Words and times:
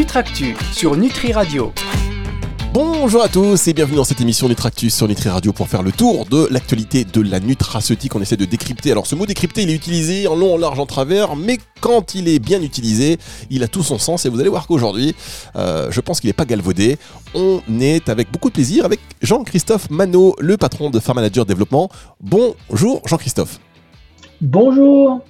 Nutractu 0.00 0.56
sur 0.72 0.96
Nutri 0.96 1.30
Radio. 1.30 1.74
Bonjour 2.72 3.22
à 3.22 3.28
tous 3.28 3.68
et 3.68 3.74
bienvenue 3.74 3.98
dans 3.98 4.04
cette 4.04 4.22
émission 4.22 4.48
Nutractus 4.48 4.94
sur 4.94 5.06
Nutri 5.06 5.28
Radio 5.28 5.52
pour 5.52 5.68
faire 5.68 5.82
le 5.82 5.92
tour 5.92 6.24
de 6.24 6.48
l'actualité 6.50 7.04
de 7.04 7.20
la 7.20 7.38
nutraceutique. 7.38 8.16
On 8.16 8.22
essaie 8.22 8.38
de 8.38 8.46
décrypter. 8.46 8.92
Alors 8.92 9.06
ce 9.06 9.14
mot 9.14 9.26
décrypter, 9.26 9.60
il 9.60 9.68
est 9.68 9.74
utilisé 9.74 10.26
en 10.26 10.36
long, 10.36 10.54
en 10.54 10.56
large, 10.56 10.80
en 10.80 10.86
travers, 10.86 11.36
mais 11.36 11.58
quand 11.82 12.14
il 12.14 12.28
est 12.28 12.38
bien 12.38 12.62
utilisé, 12.62 13.18
il 13.50 13.62
a 13.62 13.68
tout 13.68 13.82
son 13.82 13.98
sens. 13.98 14.24
Et 14.24 14.30
vous 14.30 14.40
allez 14.40 14.48
voir 14.48 14.66
qu'aujourd'hui, 14.66 15.14
euh, 15.56 15.90
je 15.90 16.00
pense 16.00 16.20
qu'il 16.20 16.28
n'est 16.28 16.32
pas 16.32 16.46
galvaudé. 16.46 16.96
On 17.34 17.60
est 17.78 18.08
avec 18.08 18.32
beaucoup 18.32 18.48
de 18.48 18.54
plaisir 18.54 18.86
avec 18.86 19.00
Jean-Christophe 19.20 19.90
Manot, 19.90 20.34
le 20.38 20.56
patron 20.56 20.88
de 20.88 20.98
Farm 20.98 21.16
Manager 21.16 21.44
Développement. 21.44 21.90
Bonjour 22.22 23.02
Jean-Christophe. 23.04 23.60
Bonjour. 24.40 25.20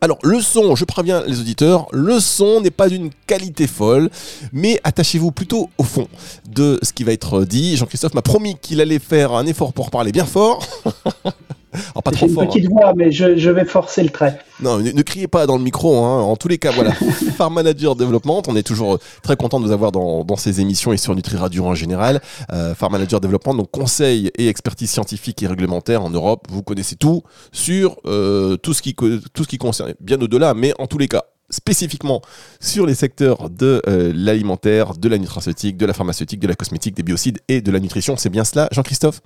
Alors 0.00 0.18
le 0.22 0.40
son, 0.40 0.76
je 0.76 0.84
préviens 0.84 1.24
les 1.26 1.40
auditeurs, 1.40 1.86
le 1.92 2.20
son 2.20 2.60
n'est 2.60 2.70
pas 2.70 2.88
d'une 2.88 3.10
qualité 3.26 3.66
folle, 3.66 4.10
mais 4.52 4.80
attachez-vous 4.84 5.32
plutôt 5.32 5.70
au 5.78 5.82
fond 5.82 6.08
de 6.48 6.78
ce 6.82 6.92
qui 6.92 7.04
va 7.04 7.12
être 7.12 7.44
dit. 7.44 7.76
Jean-Christophe 7.76 8.14
m'a 8.14 8.22
promis 8.22 8.56
qu'il 8.56 8.80
allait 8.80 9.00
faire 9.00 9.32
un 9.32 9.46
effort 9.46 9.72
pour 9.72 9.90
parler 9.90 10.12
bien 10.12 10.26
fort. 10.26 10.66
Alors, 11.98 12.02
pas 12.04 12.10
trop 12.12 12.28
une 12.28 12.46
petite 12.46 12.66
hein. 12.66 12.68
voix, 12.70 12.92
mais 12.94 13.10
je, 13.10 13.50
vais 13.50 13.64
forcer 13.64 14.04
le 14.04 14.10
trait. 14.10 14.38
Non, 14.60 14.78
ne, 14.78 15.02
criez 15.02 15.26
pas 15.26 15.46
dans 15.46 15.56
le 15.56 15.64
micro. 15.64 16.04
Hein. 16.04 16.20
En 16.20 16.36
tous 16.36 16.46
les 16.46 16.58
cas, 16.58 16.70
voilà. 16.70 16.92
Farm 17.36 17.54
Manager 17.54 17.96
Développement, 17.96 18.40
on 18.46 18.54
est 18.54 18.62
toujours 18.62 19.00
très 19.22 19.36
content 19.36 19.58
de 19.58 19.66
vous 19.66 19.72
avoir 19.72 19.90
dans, 19.90 20.36
ces 20.36 20.60
émissions 20.60 20.92
et 20.92 20.96
sur 20.96 21.14
Nutri 21.16 21.36
Radio 21.36 21.66
en 21.66 21.74
général. 21.74 22.20
Euh, 22.52 22.74
Farm 22.76 22.92
Manager 22.92 23.20
Développement, 23.20 23.52
donc 23.54 23.72
conseil 23.72 24.30
et 24.38 24.48
expertise 24.48 24.90
scientifique 24.90 25.42
et 25.42 25.48
réglementaire 25.48 26.04
en 26.04 26.10
Europe. 26.10 26.46
Vous 26.48 26.62
connaissez 26.62 26.94
tout 26.94 27.24
sur 27.50 27.96
euh, 28.06 28.56
tout, 28.56 28.74
ce 28.74 28.82
qui, 28.82 28.94
tout 28.94 29.42
ce 29.42 29.48
qui 29.48 29.58
concerne, 29.58 29.94
bien 30.00 30.20
au-delà, 30.20 30.54
mais 30.54 30.72
en 30.78 30.86
tous 30.86 30.98
les 30.98 31.08
cas, 31.08 31.24
spécifiquement 31.50 32.22
sur 32.60 32.86
les 32.86 32.94
secteurs 32.94 33.50
de 33.50 33.82
euh, 33.88 34.12
l'alimentaire, 34.14 34.94
de 34.94 35.08
la 35.08 35.18
nutraceutique, 35.18 35.76
de 35.76 35.86
la 35.86 35.94
pharmaceutique, 35.94 36.38
de 36.38 36.46
la 36.46 36.54
cosmétique, 36.54 36.94
des 36.94 37.02
biocides 37.02 37.40
et 37.48 37.60
de 37.60 37.72
la 37.72 37.80
nutrition. 37.80 38.16
C'est 38.16 38.30
bien 38.30 38.44
cela, 38.44 38.68
Jean-Christophe? 38.70 39.20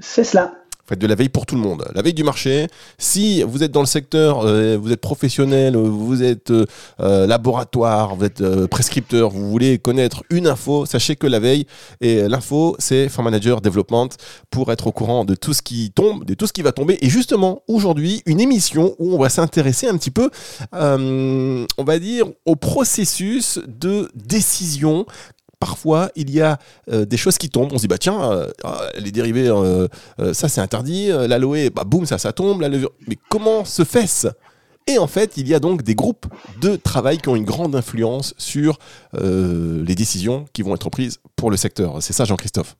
C'est 0.00 0.24
cela 0.24 0.52
faites 0.88 0.98
de 0.98 1.06
la 1.06 1.14
veille 1.14 1.28
pour 1.28 1.44
tout 1.44 1.54
le 1.54 1.60
monde. 1.60 1.84
La 1.94 2.02
veille 2.02 2.14
du 2.14 2.24
marché, 2.24 2.66
si 2.96 3.42
vous 3.42 3.62
êtes 3.62 3.70
dans 3.70 3.80
le 3.80 3.86
secteur, 3.86 4.40
euh, 4.40 4.78
vous 4.80 4.90
êtes 4.90 5.00
professionnel, 5.00 5.76
vous 5.76 6.22
êtes 6.22 6.50
euh, 6.50 7.26
laboratoire, 7.26 8.16
vous 8.16 8.24
êtes 8.24 8.40
euh, 8.40 8.66
prescripteur, 8.66 9.30
vous 9.30 9.50
voulez 9.50 9.78
connaître 9.78 10.22
une 10.30 10.46
info, 10.46 10.86
sachez 10.86 11.16
que 11.16 11.26
la 11.26 11.40
veille, 11.40 11.66
et 12.00 12.26
l'info, 12.28 12.74
c'est 12.78 13.08
Farm 13.08 13.26
Manager 13.26 13.60
Development 13.60 14.08
pour 14.50 14.72
être 14.72 14.86
au 14.86 14.92
courant 14.92 15.24
de 15.24 15.34
tout 15.34 15.52
ce 15.52 15.60
qui 15.60 15.90
tombe, 15.90 16.24
de 16.24 16.34
tout 16.34 16.46
ce 16.46 16.52
qui 16.52 16.62
va 16.62 16.72
tomber. 16.72 16.98
Et 17.02 17.10
justement, 17.10 17.62
aujourd'hui, 17.68 18.22
une 18.24 18.40
émission 18.40 18.94
où 18.98 19.14
on 19.14 19.18
va 19.18 19.28
s'intéresser 19.28 19.88
un 19.88 19.96
petit 19.96 20.10
peu, 20.10 20.30
on 20.72 21.84
va 21.84 21.98
dire, 21.98 22.26
au 22.46 22.56
processus 22.56 23.60
de 23.66 24.10
décision 24.14 25.06
parfois 25.58 26.10
il 26.16 26.30
y 26.30 26.40
a 26.40 26.58
euh, 26.90 27.04
des 27.04 27.16
choses 27.16 27.38
qui 27.38 27.50
tombent. 27.50 27.72
On 27.72 27.76
se 27.76 27.82
dit 27.82 27.88
bah 27.88 27.98
tiens, 27.98 28.32
euh, 28.32 28.50
ah, 28.64 28.88
les 28.98 29.12
dérivés, 29.12 29.48
euh, 29.48 29.88
ça 30.32 30.48
c'est 30.48 30.60
interdit. 30.60 31.08
L'aloe, 31.08 31.70
bah 31.70 31.84
boum, 31.84 32.06
ça 32.06 32.18
ça 32.18 32.32
tombe. 32.32 32.60
La 32.60 32.68
levure, 32.68 32.90
mais 33.06 33.18
comment 33.28 33.64
se 33.64 33.84
fait-ce? 33.84 34.28
Et 34.86 34.98
en 34.98 35.06
fait, 35.06 35.36
il 35.36 35.46
y 35.46 35.54
a 35.54 35.60
donc 35.60 35.82
des 35.82 35.94
groupes 35.94 36.26
de 36.62 36.76
travail 36.76 37.18
qui 37.18 37.28
ont 37.28 37.36
une 37.36 37.44
grande 37.44 37.76
influence 37.76 38.34
sur 38.38 38.78
les 39.12 39.94
décisions 39.94 40.46
qui 40.54 40.62
vont 40.62 40.74
être 40.74 40.88
prises 40.88 41.18
pour 41.36 41.50
le 41.50 41.58
secteur. 41.58 42.02
C'est 42.02 42.14
ça, 42.14 42.24
Jean-Christophe? 42.24 42.76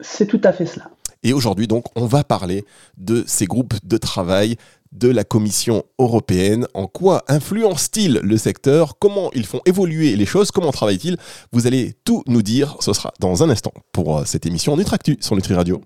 C'est 0.00 0.26
tout 0.26 0.40
à 0.44 0.52
fait 0.52 0.66
cela. 0.66 0.90
Et 1.22 1.32
aujourd'hui, 1.32 1.68
donc, 1.68 1.86
on 1.94 2.04
va 2.04 2.24
parler 2.24 2.66
de 2.98 3.24
ces 3.26 3.46
groupes 3.46 3.74
de 3.84 3.96
travail 3.96 4.56
de 4.92 5.08
la 5.08 5.24
Commission 5.24 5.82
européenne. 5.98 6.66
En 6.74 6.86
quoi 6.86 7.24
influencent-ils 7.28 8.20
le 8.22 8.36
secteur? 8.36 8.98
Comment 8.98 9.30
ils 9.34 9.46
font 9.46 9.60
évoluer 9.66 10.14
les 10.16 10.26
choses? 10.26 10.50
Comment 10.50 10.70
travaillent-ils? 10.70 11.16
Vous 11.52 11.66
allez 11.66 11.94
tout 12.04 12.22
nous 12.26 12.42
dire. 12.42 12.76
Ce 12.80 12.92
sera 12.92 13.12
dans 13.20 13.42
un 13.42 13.50
instant 13.50 13.72
pour 13.92 14.18
euh, 14.18 14.22
cette 14.24 14.46
émission 14.46 14.76
Nutractu 14.76 15.16
sur 15.20 15.34
Nutri 15.34 15.54
Radio. 15.54 15.80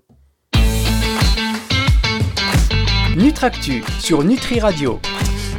Nutractu 3.15 3.83
sur 3.99 4.23
Nutri 4.23 4.59
Radio. 4.59 4.99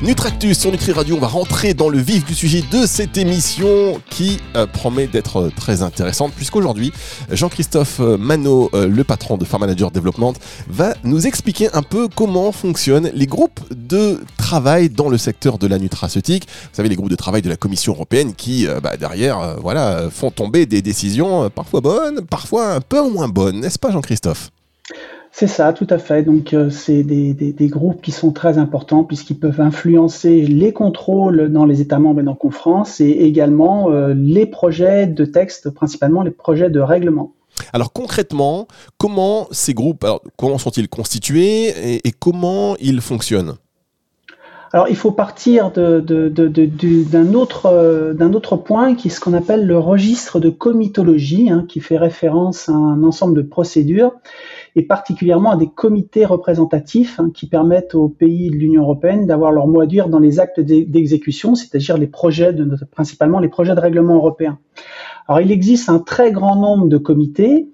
Nutractus 0.00 0.56
sur 0.56 0.70
Nutri 0.70 0.92
Radio, 0.92 1.16
on 1.16 1.18
va 1.20 1.26
rentrer 1.26 1.74
dans 1.74 1.88
le 1.88 1.98
vif 1.98 2.24
du 2.24 2.32
sujet 2.32 2.62
de 2.70 2.86
cette 2.86 3.18
émission 3.18 4.00
qui 4.08 4.38
euh, 4.54 4.64
promet 4.64 5.08
d'être 5.08 5.38
euh, 5.38 5.50
très 5.50 5.82
intéressante 5.82 6.32
puisqu'aujourd'hui, 6.36 6.92
Jean-Christophe 7.32 7.98
euh, 7.98 8.16
Manot, 8.16 8.70
le 8.74 9.02
patron 9.02 9.36
de 9.36 9.44
Farm 9.44 9.62
Manager 9.62 9.90
Development, 9.90 10.34
va 10.68 10.94
nous 11.02 11.26
expliquer 11.26 11.68
un 11.74 11.82
peu 11.82 12.06
comment 12.06 12.52
fonctionnent 12.52 13.10
les 13.12 13.26
groupes 13.26 13.60
de 13.72 14.20
travail 14.36 14.88
dans 14.88 15.08
le 15.08 15.18
secteur 15.18 15.58
de 15.58 15.66
la 15.66 15.80
nutraceutique. 15.80 16.46
Vous 16.46 16.76
savez, 16.76 16.88
les 16.88 16.96
groupes 16.96 17.10
de 17.10 17.16
travail 17.16 17.42
de 17.42 17.48
la 17.48 17.56
Commission 17.56 17.92
européenne 17.92 18.34
qui, 18.34 18.68
bah, 18.82 18.96
derrière, 18.96 19.56
voilà, 19.60 20.08
font 20.10 20.30
tomber 20.30 20.66
des 20.66 20.80
décisions 20.80 21.50
parfois 21.50 21.80
bonnes, 21.80 22.24
parfois 22.24 22.74
un 22.74 22.80
peu 22.80 23.08
moins 23.10 23.28
bonnes, 23.28 23.60
n'est-ce 23.60 23.80
pas 23.80 23.90
Jean-Christophe? 23.90 24.50
C'est 25.30 25.46
ça, 25.46 25.72
tout 25.72 25.86
à 25.90 25.98
fait. 25.98 26.22
Donc, 26.22 26.52
euh, 26.52 26.70
c'est 26.70 27.02
des, 27.02 27.68
groupes 27.68 28.00
qui 28.02 28.12
sont 28.12 28.32
très 28.32 28.58
importants 28.58 29.04
puisqu'ils 29.04 29.38
peuvent 29.38 29.60
influencer 29.60 30.42
les 30.42 30.72
contrôles 30.72 31.52
dans 31.52 31.64
les 31.64 31.80
États 31.80 31.98
membres 31.98 32.20
et 32.20 32.24
dans 32.24 32.36
France 32.50 33.00
et 33.00 33.10
également 33.10 33.90
euh, 33.90 34.14
les 34.14 34.46
projets 34.46 35.06
de 35.06 35.24
texte, 35.24 35.70
principalement 35.70 36.22
les 36.22 36.30
projets 36.30 36.70
de 36.70 36.80
règlement. 36.80 37.34
Alors 37.72 37.92
concrètement, 37.92 38.68
comment 38.96 39.48
ces 39.50 39.74
groupes, 39.74 40.06
comment 40.36 40.58
sont-ils 40.58 40.88
constitués 40.88 41.96
et, 42.04 42.12
comment 42.12 42.76
ils 42.80 43.00
fonctionnent? 43.00 43.54
Alors, 44.72 44.88
il 44.88 44.96
faut 44.96 45.12
partir 45.12 45.70
d'un 45.70 47.34
autre, 47.34 47.66
euh, 47.66 48.32
autre 48.32 48.56
point 48.56 48.94
qui 48.94 49.08
est 49.08 49.10
ce 49.10 49.18
qu'on 49.18 49.32
appelle 49.32 49.66
le 49.66 49.78
registre 49.78 50.40
de 50.40 50.50
comitologie, 50.50 51.50
hein, 51.50 51.64
qui 51.66 51.80
fait 51.80 51.96
référence 51.96 52.68
à 52.68 52.72
un 52.72 53.02
ensemble 53.02 53.34
de 53.34 53.42
procédures 53.42 54.12
et 54.78 54.82
particulièrement 54.82 55.50
à 55.50 55.56
des 55.56 55.66
comités 55.66 56.24
représentatifs 56.24 57.18
hein, 57.18 57.32
qui 57.34 57.48
permettent 57.48 57.96
aux 57.96 58.08
pays 58.08 58.48
de 58.48 58.54
l'Union 58.54 58.82
européenne 58.82 59.26
d'avoir 59.26 59.50
leur 59.50 59.66
mot 59.66 59.80
à 59.80 59.86
dire 59.86 60.08
dans 60.08 60.20
les 60.20 60.38
actes 60.38 60.60
d'exécution, 60.60 61.56
c'est-à-dire 61.56 61.98
principalement 62.92 63.40
les 63.40 63.48
projets 63.48 63.74
de 63.74 63.80
règlement 63.80 64.14
européen. 64.14 64.60
Alors 65.26 65.40
il 65.40 65.50
existe 65.50 65.88
un 65.88 65.98
très 65.98 66.30
grand 66.30 66.54
nombre 66.54 66.86
de 66.86 66.96
comités. 66.96 67.66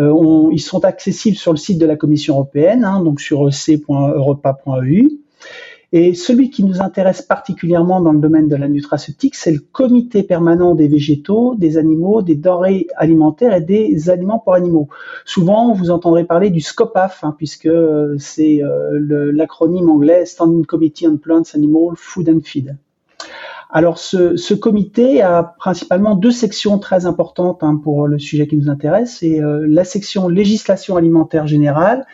Euh, 0.00 0.48
ils 0.50 0.60
sont 0.60 0.84
accessibles 0.84 1.36
sur 1.36 1.52
le 1.52 1.58
site 1.58 1.78
de 1.78 1.86
la 1.86 1.94
Commission 1.94 2.34
européenne, 2.34 2.84
hein, 2.84 3.04
donc 3.04 3.20
sur 3.20 3.48
ec.europa.eu. 3.48 5.10
Et 5.92 6.12
celui 6.12 6.50
qui 6.50 6.64
nous 6.64 6.82
intéresse 6.82 7.22
particulièrement 7.22 8.02
dans 8.02 8.12
le 8.12 8.18
domaine 8.18 8.46
de 8.46 8.56
la 8.56 8.68
nutraceutique, 8.68 9.34
c'est 9.34 9.52
le 9.52 9.60
comité 9.60 10.22
permanent 10.22 10.74
des 10.74 10.86
végétaux, 10.86 11.54
des 11.54 11.78
animaux, 11.78 12.20
des 12.20 12.36
denrées 12.36 12.88
alimentaires 12.96 13.54
et 13.54 13.62
des 13.62 14.10
aliments 14.10 14.38
pour 14.38 14.52
animaux. 14.52 14.88
Souvent, 15.24 15.72
vous 15.72 15.90
entendrez 15.90 16.24
parler 16.24 16.50
du 16.50 16.60
SCOPAF, 16.60 17.24
hein, 17.24 17.34
puisque 17.38 17.66
euh, 17.66 18.16
c'est 18.18 18.62
euh, 18.62 19.32
l'acronyme 19.32 19.88
anglais 19.88 20.26
Standing 20.26 20.66
Committee 20.66 21.08
on 21.08 21.16
Plants, 21.16 21.54
Animal, 21.54 21.94
Food 21.96 22.28
and 22.28 22.40
Feed. 22.44 22.76
Alors, 23.70 23.98
ce, 23.98 24.36
ce, 24.36 24.54
comité 24.54 25.22
a 25.22 25.42
principalement 25.42 26.16
deux 26.16 26.30
sections 26.30 26.78
très 26.78 27.06
importantes 27.06 27.62
hein, 27.62 27.76
pour 27.82 28.08
le 28.08 28.18
sujet 28.18 28.46
qui 28.46 28.56
nous 28.56 28.70
intéresse. 28.70 29.18
C'est 29.20 29.40
euh, 29.40 29.66
la 29.68 29.84
section 29.84 30.28
législation 30.28 30.96
alimentaire 30.96 31.46
générale 31.46 32.06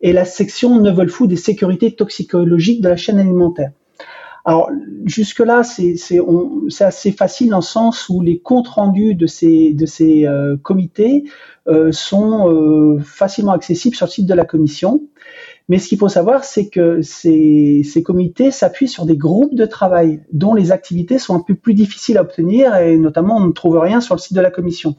et 0.00 0.12
la 0.12 0.24
section 0.24 0.80
Novel 0.80 1.08
Food 1.08 1.32
et 1.32 1.36
sécurité 1.36 1.92
toxicologique 1.92 2.80
de 2.80 2.88
la 2.88 2.96
chaîne 2.96 3.18
alimentaire. 3.18 3.70
Alors 4.46 4.70
jusque-là, 5.04 5.64
c'est 5.64 5.96
assez 6.80 7.10
facile 7.10 7.50
dans 7.50 7.56
le 7.56 7.62
sens 7.62 8.08
où 8.08 8.20
les 8.20 8.38
comptes 8.38 8.68
rendus 8.68 9.16
de 9.16 9.26
ces, 9.26 9.74
euh, 10.24 10.56
comités 10.56 11.24
euh, 11.66 11.90
sont 11.90 12.48
euh, 12.48 13.00
facilement 13.00 13.50
accessibles 13.50 13.96
sur 13.96 14.06
le 14.06 14.12
site 14.12 14.26
de 14.26 14.34
la 14.34 14.44
commission. 14.44 15.02
Mais 15.68 15.80
ce 15.80 15.88
qu'il 15.88 15.98
faut 15.98 16.08
savoir, 16.08 16.44
c'est 16.44 16.68
que 16.68 17.02
ces 17.02 18.02
comités 18.04 18.52
s'appuient 18.52 18.86
sur 18.86 19.04
des 19.04 19.16
groupes 19.16 19.56
de 19.56 19.66
travail 19.66 20.20
dont 20.32 20.54
les 20.54 20.70
activités 20.70 21.18
sont 21.18 21.34
un 21.34 21.40
peu 21.40 21.56
plus 21.56 21.74
difficiles 21.74 22.18
à 22.18 22.22
obtenir 22.22 22.76
et 22.76 22.96
notamment 22.98 23.38
on 23.38 23.46
ne 23.46 23.52
trouve 23.52 23.78
rien 23.78 24.00
sur 24.00 24.14
le 24.14 24.20
site 24.20 24.36
de 24.36 24.40
la 24.40 24.52
commission. 24.52 24.94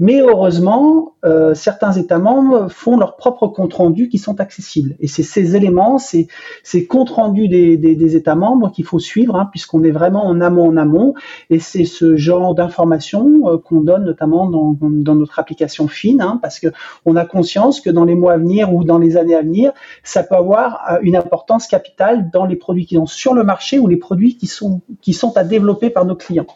Mais 0.00 0.22
heureusement, 0.22 1.12
euh, 1.26 1.52
certains 1.54 1.92
États 1.92 2.18
membres 2.18 2.68
font 2.70 2.96
leurs 2.96 3.16
propres 3.16 3.48
comptes 3.48 3.74
rendus 3.74 4.08
qui 4.08 4.16
sont 4.16 4.40
accessibles. 4.40 4.96
Et 4.98 5.06
c'est 5.06 5.22
ces 5.22 5.56
éléments, 5.56 5.98
ces, 5.98 6.26
ces 6.64 6.86
comptes 6.86 7.10
rendus 7.10 7.48
des, 7.48 8.16
États 8.16 8.34
membres 8.34 8.72
qu'il 8.72 8.86
faut 8.86 8.98
suivre, 8.98 9.36
hein, 9.36 9.46
puisqu'on 9.50 9.84
est 9.84 9.90
vraiment 9.90 10.24
en 10.24 10.40
amont 10.40 10.66
en 10.66 10.78
amont. 10.78 11.12
Et 11.50 11.58
c'est 11.58 11.84
ce 11.84 12.16
genre 12.16 12.54
d'informations 12.54 13.46
euh, 13.46 13.58
qu'on 13.58 13.82
donne 13.82 14.06
notamment 14.06 14.48
dans, 14.48 15.14
notre 15.14 15.38
application 15.38 15.86
FIN, 15.86 16.20
hein, 16.20 16.38
parce 16.40 16.60
que 16.60 16.68
on 17.04 17.14
a 17.14 17.26
conscience 17.26 17.82
que 17.82 17.90
dans 17.90 18.06
les 18.06 18.14
mois 18.14 18.32
à 18.32 18.38
venir 18.38 18.72
ou 18.72 18.84
dans 18.84 18.98
les 18.98 19.18
années 19.18 19.36
à 19.36 19.42
venir, 19.42 19.72
ça 20.02 20.22
peut 20.22 20.36
avoir 20.36 20.80
euh, 20.90 20.98
une 21.02 21.14
importance 21.14 21.66
capitale 21.66 22.30
dans 22.32 22.46
les 22.46 22.56
produits 22.56 22.86
qui 22.86 22.94
sont 22.94 23.04
sur 23.04 23.34
le 23.34 23.44
marché 23.44 23.78
ou 23.78 23.86
les 23.86 23.98
produits 23.98 24.38
qui 24.38 24.46
sont 24.46 25.36
à 25.36 25.44
développer 25.44 25.90
par 25.90 26.06
nos 26.06 26.16
clients. 26.16 26.46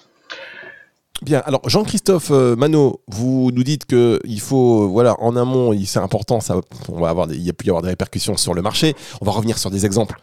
Bien, 1.24 1.42
alors 1.46 1.66
Jean-Christophe 1.66 2.30
euh, 2.32 2.54
Manot, 2.54 3.00
vous 3.08 3.50
nous 3.50 3.64
dites 3.64 3.86
que 3.86 4.20
il 4.24 4.40
faut, 4.40 4.84
euh, 4.84 4.86
voilà, 4.86 5.18
en 5.20 5.36
amont, 5.36 5.74
c'est 5.86 5.98
important, 5.98 6.38
va 6.88 7.08
avoir, 7.08 7.32
il 7.32 7.40
y 7.40 7.48
a 7.48 7.54
pu 7.54 7.64
y 7.64 7.70
avoir 7.70 7.82
des 7.82 7.88
répercussions 7.88 8.36
sur 8.36 8.52
le 8.52 8.60
marché. 8.60 8.94
On 9.22 9.24
va 9.24 9.32
revenir 9.32 9.56
sur 9.56 9.70
des 9.70 9.86
exemples 9.86 10.16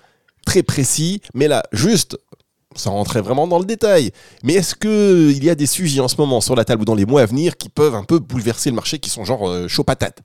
très 0.45 0.61
précis, 0.61 1.19
mais 1.33 1.47
là, 1.47 1.63
juste 1.71 2.19
sans 2.75 2.91
rentrer 2.91 3.21
vraiment 3.21 3.47
dans 3.47 3.57
le 3.57 3.65
détail, 3.65 4.11
mais 4.43 4.53
est-ce 4.53 4.75
qu'il 4.75 5.43
y 5.43 5.49
a 5.49 5.55
des 5.55 5.65
sujets 5.65 6.01
en 6.01 6.07
ce 6.07 6.17
moment 6.17 6.39
sur 6.39 6.55
la 6.55 6.65
table 6.65 6.83
ou 6.83 6.85
dans 6.85 6.95
les 6.95 7.07
mois 7.07 7.21
à 7.21 7.25
venir 7.25 7.57
qui 7.57 7.69
peuvent 7.69 7.95
un 7.95 8.03
peu 8.03 8.19
bouleverser 8.19 8.69
le 8.69 8.75
marché, 8.75 8.99
qui 8.99 9.09
sont 9.09 9.25
genre 9.25 9.49
euh, 9.49 9.67
chaud 9.67 9.83
patate? 9.83 10.19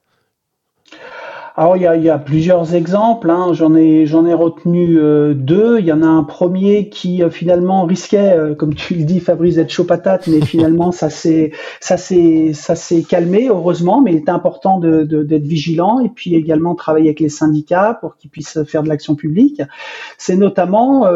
Alors 1.58 1.78
il 1.78 1.84
y 1.84 1.86
a, 1.86 1.96
il 1.96 2.02
y 2.02 2.10
a 2.10 2.18
plusieurs 2.18 2.74
exemples, 2.74 3.30
hein. 3.30 3.54
j'en 3.54 3.74
ai 3.74 4.04
j'en 4.04 4.26
ai 4.26 4.34
retenu 4.34 4.98
euh, 4.98 5.32
deux. 5.32 5.78
Il 5.78 5.86
y 5.86 5.92
en 5.92 6.02
a 6.02 6.06
un 6.06 6.22
premier 6.22 6.90
qui 6.90 7.22
euh, 7.22 7.30
finalement 7.30 7.86
risquait, 7.86 8.36
euh, 8.36 8.54
comme 8.54 8.74
tu 8.74 8.94
le 8.94 9.04
dis 9.04 9.20
Fabrice, 9.20 9.54
d'être 9.54 9.70
chaud 9.70 9.84
patate, 9.84 10.26
mais 10.26 10.40
finalement 10.44 10.92
ça 10.92 11.08
s'est 11.08 11.52
ça 11.80 11.96
s'est 11.96 12.50
ça 12.52 12.74
s'est 12.74 13.02
calmé 13.02 13.48
heureusement, 13.48 14.02
mais 14.02 14.12
il 14.12 14.16
est 14.18 14.28
important 14.28 14.78
de, 14.78 15.04
de, 15.04 15.22
d'être 15.22 15.46
vigilant 15.46 15.98
et 16.00 16.10
puis 16.10 16.34
également 16.34 16.74
travailler 16.74 17.06
avec 17.06 17.20
les 17.20 17.30
syndicats 17.30 17.96
pour 18.02 18.16
qu'ils 18.18 18.28
puissent 18.30 18.62
faire 18.64 18.82
de 18.82 18.90
l'action 18.90 19.14
publique. 19.14 19.62
C'est 20.18 20.36
notamment 20.36 21.06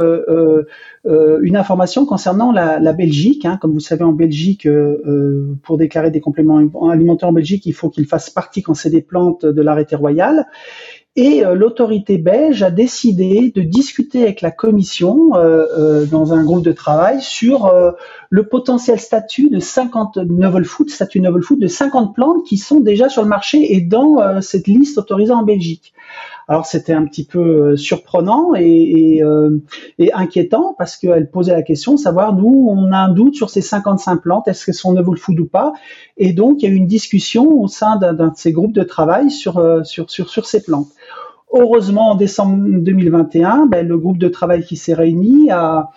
une 1.07 1.57
information 1.57 2.05
concernant 2.05 2.53
la, 2.53 2.93
Belgique. 2.93 3.45
Hein. 3.45 3.59
Comme 3.61 3.73
vous 3.73 3.81
savez 3.81 4.05
en 4.05 4.13
Belgique, 4.13 4.69
pour 5.63 5.79
déclarer 5.79 6.11
des 6.11 6.21
compléments 6.21 6.59
alimentaires 6.91 7.29
en 7.29 7.33
Belgique, 7.33 7.65
il 7.67 7.73
faut 7.73 7.89
qu'ils 7.89 8.07
fassent 8.07 8.31
partie 8.31 8.63
quand 8.63 8.75
c'est 8.75 8.91
des 8.91 9.03
plantes 9.03 9.47
de 9.47 9.63
l'arrêté 9.63 9.97
royal. 9.97 10.47
Et 11.17 11.45
euh, 11.45 11.55
l'autorité 11.55 12.19
belge 12.19 12.63
a 12.63 12.71
décidé 12.71 13.53
de 13.55 13.63
discuter 13.63 14.23
avec 14.23 14.41
la 14.43 14.53
commission 14.53 15.35
euh, 15.35 15.67
euh, 15.77 16.07
dans 16.07 16.33
un 16.33 16.45
groupe 16.45 16.65
de 16.65 16.71
travail 16.71 17.21
sur 17.21 17.73
le 18.31 18.49
potentiel 18.49 19.01
statut 19.01 19.51
de 19.51 19.59
50 19.59 20.19
novel 20.19 20.65
food, 20.65 20.89
statut 20.89 21.21
novel 21.21 21.43
food 21.43 21.59
de 21.59 21.67
50 21.67 22.15
plantes 22.15 22.45
qui 22.45 22.59
sont 22.59 22.81
déjà 22.81 23.09
sur 23.09 23.23
le 23.23 23.29
marché 23.29 23.75
et 23.75 23.81
dans 23.81 24.41
cette 24.41 24.69
liste 24.69 24.99
autorisée 24.99 25.33
en 25.33 25.43
Belgique. 25.43 25.93
Alors 26.51 26.67
c'était 26.67 26.93
un 26.93 27.05
petit 27.05 27.25
peu 27.25 27.39
euh, 27.39 27.77
surprenant 27.77 28.57
et, 28.57 29.23
euh, 29.23 29.63
et, 30.01 30.13
inquiétant 30.13 30.75
parce 30.77 30.97
qu'elle 30.97 31.31
posait 31.31 31.53
la 31.53 31.63
question 31.63 31.97
savoir, 31.97 32.35
nous, 32.35 32.67
on 32.69 32.91
a 32.91 32.97
un 32.97 33.13
doute 33.13 33.37
sur 33.37 33.51
ces 33.51 33.61
55 33.61 34.17
plantes, 34.17 34.49
est-ce 34.49 34.67
qu'elles 34.67 34.75
sont 34.75 34.93
novel 34.93 35.17
food 35.17 35.39
ou 35.39 35.47
pas? 35.47 35.73
Et 36.17 36.33
donc 36.33 36.61
il 36.61 36.69
y 36.69 36.73
a 36.73 36.75
eu 36.75 36.77
une 36.77 36.89
discussion 36.89 37.47
au 37.47 37.69
sein 37.69 37.99
d'un 37.99 38.15
de 38.15 38.35
ces 38.35 38.51
groupes 38.51 38.73
de 38.73 38.83
travail 38.83 39.31
sur, 39.31 39.59
euh, 39.59 39.85
ces 39.85 40.65
plantes. 40.65 40.89
Heureusement, 41.53 42.11
en 42.11 42.15
décembre 42.17 42.57
2021, 42.81 43.67
ben, 43.67 43.87
le 43.87 43.99
groupe 43.99 44.19
de 44.19 44.29
travail 44.29 44.65
qui 44.65 44.77
s'est 44.77 44.95
réuni 44.95 45.51
a, 45.51 45.91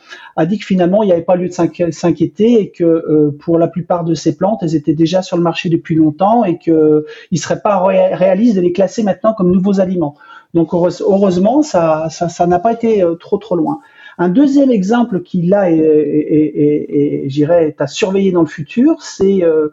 dit 0.47 0.57
que 0.57 0.65
finalement, 0.65 1.03
il 1.03 1.07
n'y 1.07 1.13
avait 1.13 1.21
pas 1.21 1.35
lieu 1.35 1.47
de 1.47 1.91
s'inquiéter 1.91 2.59
et 2.59 2.71
que 2.71 3.29
pour 3.39 3.59
la 3.59 3.67
plupart 3.67 4.03
de 4.03 4.15
ces 4.15 4.35
plantes, 4.35 4.63
elles 4.63 4.75
étaient 4.75 4.95
déjà 4.95 5.21
sur 5.21 5.37
le 5.37 5.43
marché 5.43 5.69
depuis 5.69 5.93
longtemps 5.93 6.43
et 6.43 6.57
qu'il 6.57 6.73
ne 6.73 7.37
serait 7.37 7.61
pas 7.61 7.83
réaliste 7.83 8.55
de 8.55 8.61
les 8.61 8.71
classer 8.71 9.03
maintenant 9.03 9.35
comme 9.35 9.51
nouveaux 9.51 9.79
aliments. 9.79 10.15
Donc 10.53 10.73
heureusement, 10.73 11.61
ça 11.63 12.07
n'a 12.21 12.29
ça, 12.29 12.59
pas 12.59 12.73
été 12.73 13.03
euh, 13.03 13.15
trop 13.15 13.37
trop 13.37 13.55
loin. 13.55 13.79
Un 14.17 14.29
deuxième 14.29 14.69
exemple 14.69 15.21
qui 15.21 15.41
là 15.41 15.71
est, 15.71 15.77
est, 15.77 17.25
est, 17.25 17.39
est 17.39 17.81
à 17.81 17.87
surveiller 17.87 18.31
dans 18.31 18.41
le 18.41 18.47
futur, 18.47 19.01
c'est 19.01 19.43
euh, 19.43 19.69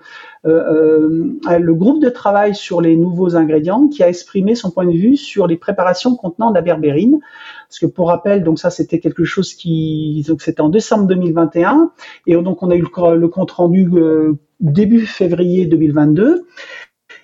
euh, 0.47 1.39
euh, 1.47 1.59
le 1.59 1.75
groupe 1.75 2.01
de 2.01 2.09
travail 2.09 2.55
sur 2.55 2.81
les 2.81 2.97
nouveaux 2.97 3.37
ingrédients 3.37 3.89
qui 3.89 4.03
a 4.03 4.09
exprimé 4.09 4.55
son 4.55 4.71
point 4.71 4.87
de 4.87 4.97
vue 4.97 5.17
sur 5.17 5.47
les 5.47 5.59
préparations 5.59 6.17
contenant 6.17 6.51
de 6.51 6.55
la 6.55 6.63
berbérine. 6.63 7.21
Parce 7.69 7.79
que 7.79 7.87
pour 7.87 8.09
rappel, 8.09 8.43
donc 8.43 8.59
ça 8.59 8.71
c'était 8.71 9.01
quelque 9.01 9.25
chose 9.25 9.53
qui, 9.53 10.25
donc 10.27 10.41
c'était 10.41 10.63
en 10.63 10.71
décembre 10.71 11.07
2021 11.07 11.91
et 12.27 12.35
donc 12.37 12.63
on 12.63 12.71
a 12.71 12.75
eu 12.75 12.83
le, 12.83 13.17
le 13.17 13.29
compte 13.29 13.51
rendu 13.51 13.91
euh, 13.93 14.39
début 14.61 15.05
février 15.05 15.67
2022. 15.67 16.47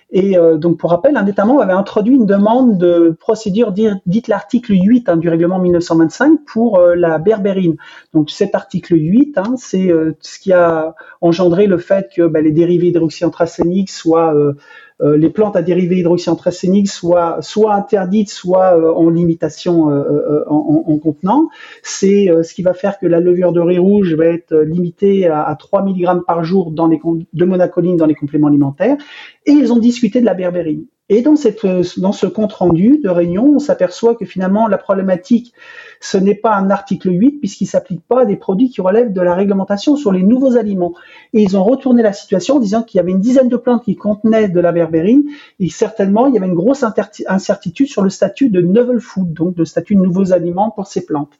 Et 0.09 0.37
euh, 0.37 0.57
donc, 0.57 0.77
pour 0.77 0.91
rappel, 0.91 1.17
un 1.17 1.25
État 1.25 1.43
membre 1.43 1.61
avait 1.61 1.73
introduit 1.73 2.15
une 2.15 2.25
demande 2.25 2.77
de 2.77 3.15
procédure 3.19 3.73
dite 3.73 4.27
l'article 4.29 4.73
8 4.73 5.09
hein, 5.09 5.17
du 5.17 5.27
règlement 5.27 5.59
1925 5.59 6.39
pour 6.45 6.79
euh, 6.79 6.95
la 6.95 7.17
berbérine. 7.17 7.75
Donc, 8.13 8.29
cet 8.31 8.55
article 8.55 8.95
8, 8.95 9.37
hein, 9.37 9.55
c'est 9.57 9.91
euh, 9.91 10.15
ce 10.21 10.39
qui 10.39 10.53
a 10.53 10.95
engendré 11.19 11.67
le 11.67 11.77
fait 11.77 12.09
que 12.15 12.25
bah, 12.25 12.39
les 12.39 12.51
dérivés 12.51 12.87
hydroxyanthracéniques 12.87 13.91
soient 13.91 14.33
euh, 14.33 14.53
les 14.99 15.29
plantes 15.29 15.55
à 15.55 15.61
dérivés 15.61 15.97
hydroxyanthracéniques 15.97 16.89
soient 16.89 17.37
soit 17.41 17.75
interdites, 17.75 18.29
soit 18.29 18.77
euh, 18.77 18.91
en 18.93 19.09
limitation 19.09 19.91
euh, 19.91 20.43
en, 20.47 20.83
en, 20.87 20.97
contenant. 20.97 21.49
C'est 21.83 22.29
ce 22.43 22.53
qui 22.53 22.63
va 22.63 22.73
faire 22.73 22.97
que 22.99 23.05
la 23.05 23.19
levure 23.19 23.53
de 23.53 23.59
riz 23.59 23.77
rouge 23.77 24.13
va 24.15 24.25
être 24.25 24.55
limitée 24.55 25.27
à, 25.27 25.55
3 25.57 25.83
mg 25.85 26.23
par 26.25 26.43
jour 26.43 26.71
de 26.71 27.45
monacoline 27.45 27.97
dans 27.97 28.05
les 28.05 28.15
compléments 28.15 28.47
alimentaires. 28.47 28.97
Et 29.45 29.51
ils 29.51 29.71
ont 29.71 29.79
discuté 29.79 30.19
de 30.19 30.25
la 30.25 30.33
berbérine. 30.33 30.85
Et 31.09 31.21
dans, 31.21 31.35
cette, 31.35 31.65
dans 31.97 32.11
ce 32.11 32.27
compte 32.27 32.53
rendu 32.53 32.99
de 33.01 33.09
réunion, 33.09 33.45
on 33.55 33.59
s'aperçoit 33.59 34.15
que 34.15 34.25
finalement 34.25 34.67
la 34.67 34.77
problématique 34.77 35.53
ce 35.99 36.17
n'est 36.17 36.35
pas 36.35 36.55
un 36.55 36.69
article 36.69 37.09
8 37.11 37.39
puisqu'il 37.39 37.65
s'applique 37.65 38.01
pas 38.07 38.21
à 38.21 38.25
des 38.25 38.35
produits 38.35 38.69
qui 38.69 38.81
relèvent 38.81 39.13
de 39.13 39.21
la 39.21 39.35
réglementation 39.35 39.95
sur 39.95 40.11
les 40.11 40.23
nouveaux 40.23 40.57
aliments. 40.57 40.93
Et 41.33 41.41
ils 41.41 41.57
ont 41.57 41.63
retourné 41.63 42.03
la 42.03 42.13
situation 42.13 42.55
en 42.55 42.59
disant 42.59 42.83
qu'il 42.83 42.97
y 42.97 43.01
avait 43.01 43.11
une 43.11 43.19
dizaine 43.19 43.49
de 43.49 43.57
plantes 43.57 43.83
qui 43.83 43.95
contenaient 43.95 44.49
de 44.49 44.59
la 44.59 44.71
berbérine 44.71 45.23
et 45.59 45.69
certainement 45.69 46.27
il 46.27 46.35
y 46.35 46.37
avait 46.37 46.47
une 46.47 46.55
grosse 46.55 46.83
incertitude 47.27 47.87
sur 47.87 48.03
le 48.03 48.09
statut 48.09 48.49
de 48.49 48.61
novel 48.61 48.99
food, 48.99 49.33
donc 49.33 49.55
de 49.55 49.63
statut 49.63 49.95
de 49.95 50.01
nouveaux 50.01 50.33
aliments 50.33 50.71
pour 50.71 50.87
ces 50.87 51.05
plantes. 51.05 51.33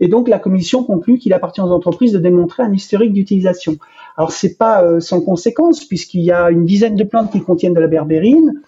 Et 0.00 0.08
donc 0.08 0.28
la 0.28 0.38
commission 0.38 0.84
conclut 0.84 1.18
qu'il 1.18 1.32
appartient 1.32 1.60
aux 1.60 1.72
entreprises 1.72 2.12
de 2.12 2.18
démontrer 2.18 2.62
un 2.62 2.72
historique 2.72 3.12
d'utilisation. 3.12 3.76
Alors 4.16 4.32
c'est 4.32 4.56
pas 4.56 4.82
euh, 4.82 5.00
sans 5.00 5.20
conséquence 5.20 5.84
puisqu'il 5.84 6.22
y 6.22 6.32
a 6.32 6.50
une 6.50 6.64
dizaine 6.64 6.96
de 6.96 7.04
plantes 7.04 7.32
qui 7.32 7.40
contiennent 7.40 7.74
de 7.74 7.80
la 7.80 7.88
berbérine 7.88 8.62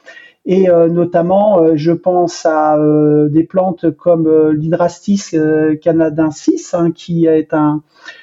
et 0.48 0.70
euh, 0.70 0.88
notamment 0.88 1.60
euh, 1.60 1.72
je 1.76 1.92
pense 1.92 2.46
à 2.46 2.78
euh, 2.78 3.28
des 3.28 3.44
plantes 3.44 3.90
comme 3.90 4.50
l'hydrastis 4.50 5.36
canadensis 5.82 6.72
hein, 6.72 6.90
qui 6.90 7.26
est 7.26 7.52
un, 7.52 7.82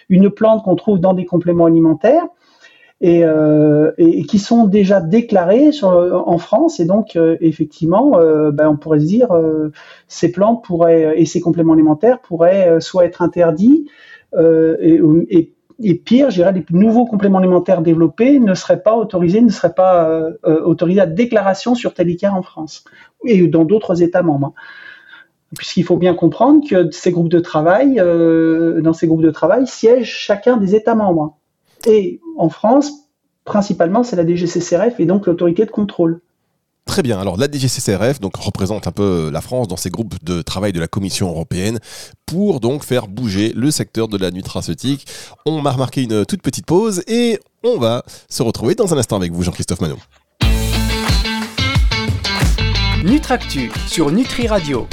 une 0.10 0.32
plante 0.32 0.64
qu'on 0.64 0.76
trouve 0.76 1.00
dans 1.00 1.14
des 1.14 1.26
compléments 1.26 1.66
alimentaires 1.66 2.26
et, 3.02 3.24
qui 4.28 4.40
sont 4.40 4.66
déjà 4.66 5.00
déclarées 5.00 5.72
sur, 5.72 5.90
en 5.90 6.38
France. 6.40 6.80
Et 6.80 6.86
donc 6.86 7.16
effectivement 7.42 8.18
ben, 8.52 8.70
on 8.70 8.78
pourrait 8.78 9.00
se 9.00 9.06
dire 9.06 9.28
ces 10.08 10.32
plantes 10.32 10.64
pourraient 10.64 11.14
et 11.20 11.26
ces 11.26 11.40
compléments 11.40 11.74
alimentaires 11.74 12.20
pourraient 12.22 12.80
soit 12.80 13.06
être 13.06 13.22
interdits 13.22 13.88
et, 14.40 15.00
et 15.30 15.55
et 15.82 15.96
pire, 15.96 16.30
je 16.30 16.36
dirais, 16.36 16.54
les 16.54 16.66
nouveaux 16.72 17.06
compléments 17.06 17.40
alimentaires 17.40 17.82
développés 17.82 18.40
ne 18.40 18.54
seraient 18.54 18.82
pas 18.82 18.96
autorisés, 18.96 19.42
ne 19.42 19.50
seraient 19.50 19.74
pas 19.74 20.10
euh, 20.10 20.32
euh, 20.46 20.62
autorisés 20.64 21.02
à 21.02 21.06
déclaration 21.06 21.76
sur 21.76 21.94
Telicare 21.94 22.36
en 22.36 22.42
France 22.42 22.86
et 23.26 23.48
dans 23.48 23.66
d'autres 23.66 24.02
États 24.02 24.24
membres. 24.24 24.54
Puisqu'il 25.58 25.84
faut 25.84 25.98
bien 25.98 26.16
comprendre 26.16 26.68
que 26.68 26.90
ces 26.92 27.12
groupes 27.12 27.30
de 27.30 27.40
travail, 27.40 28.00
euh, 28.00 28.82
dans 28.82 28.94
ces 28.94 29.08
groupes 29.08 29.22
de 29.22 29.32
travail, 29.32 29.68
siègent 29.68 30.14
chacun 30.14 30.58
des 30.58 30.76
États 30.76 30.96
membres. 30.96 31.38
Et 31.88 32.20
en 32.38 32.50
France, 32.50 33.10
principalement, 33.44 34.04
c'est 34.04 34.16
la 34.16 34.26
DGCCRF 34.26 35.00
et 35.00 35.06
donc 35.06 35.28
l'autorité 35.28 35.66
de 35.66 35.72
contrôle. 35.72 36.22
Très 36.86 37.02
bien. 37.02 37.20
Alors 37.20 37.38
la 37.38 37.48
DGCCRF 37.52 38.20
représente 38.36 38.88
un 38.88 38.92
peu 38.92 39.30
la 39.32 39.42
France 39.42 39.68
dans 39.68 39.76
ces 39.76 39.90
groupes 39.90 40.24
de 40.24 40.42
travail 40.42 40.72
de 40.72 40.80
la 40.80 40.88
Commission 40.88 41.30
européenne 41.30 41.80
pour 42.26 42.60
donc 42.60 42.84
faire 42.84 43.08
bouger 43.08 43.52
le 43.56 43.72
secteur 43.72 44.08
de 44.08 44.18
la 44.18 44.32
nutraceutique. 44.32 45.08
On 45.46 45.62
m'a 45.62 45.72
remarqué 45.72 46.04
une 46.04 46.26
toute 46.26 46.42
petite 46.42 46.66
pause 46.66 47.04
et 47.08 47.40
on 47.64 47.78
va 47.78 48.04
se 48.30 48.44
retrouver 48.44 48.76
dans 48.76 48.94
un 48.94 48.98
instant 48.98 49.18
avec 49.18 49.32
vous 49.32 49.44
Jean-Christophe 49.44 49.82
Manot. 49.82 49.98
Nutractu 53.04 53.72
sur 53.88 54.12
Nutri 54.12 54.48
Radio. 54.48 54.88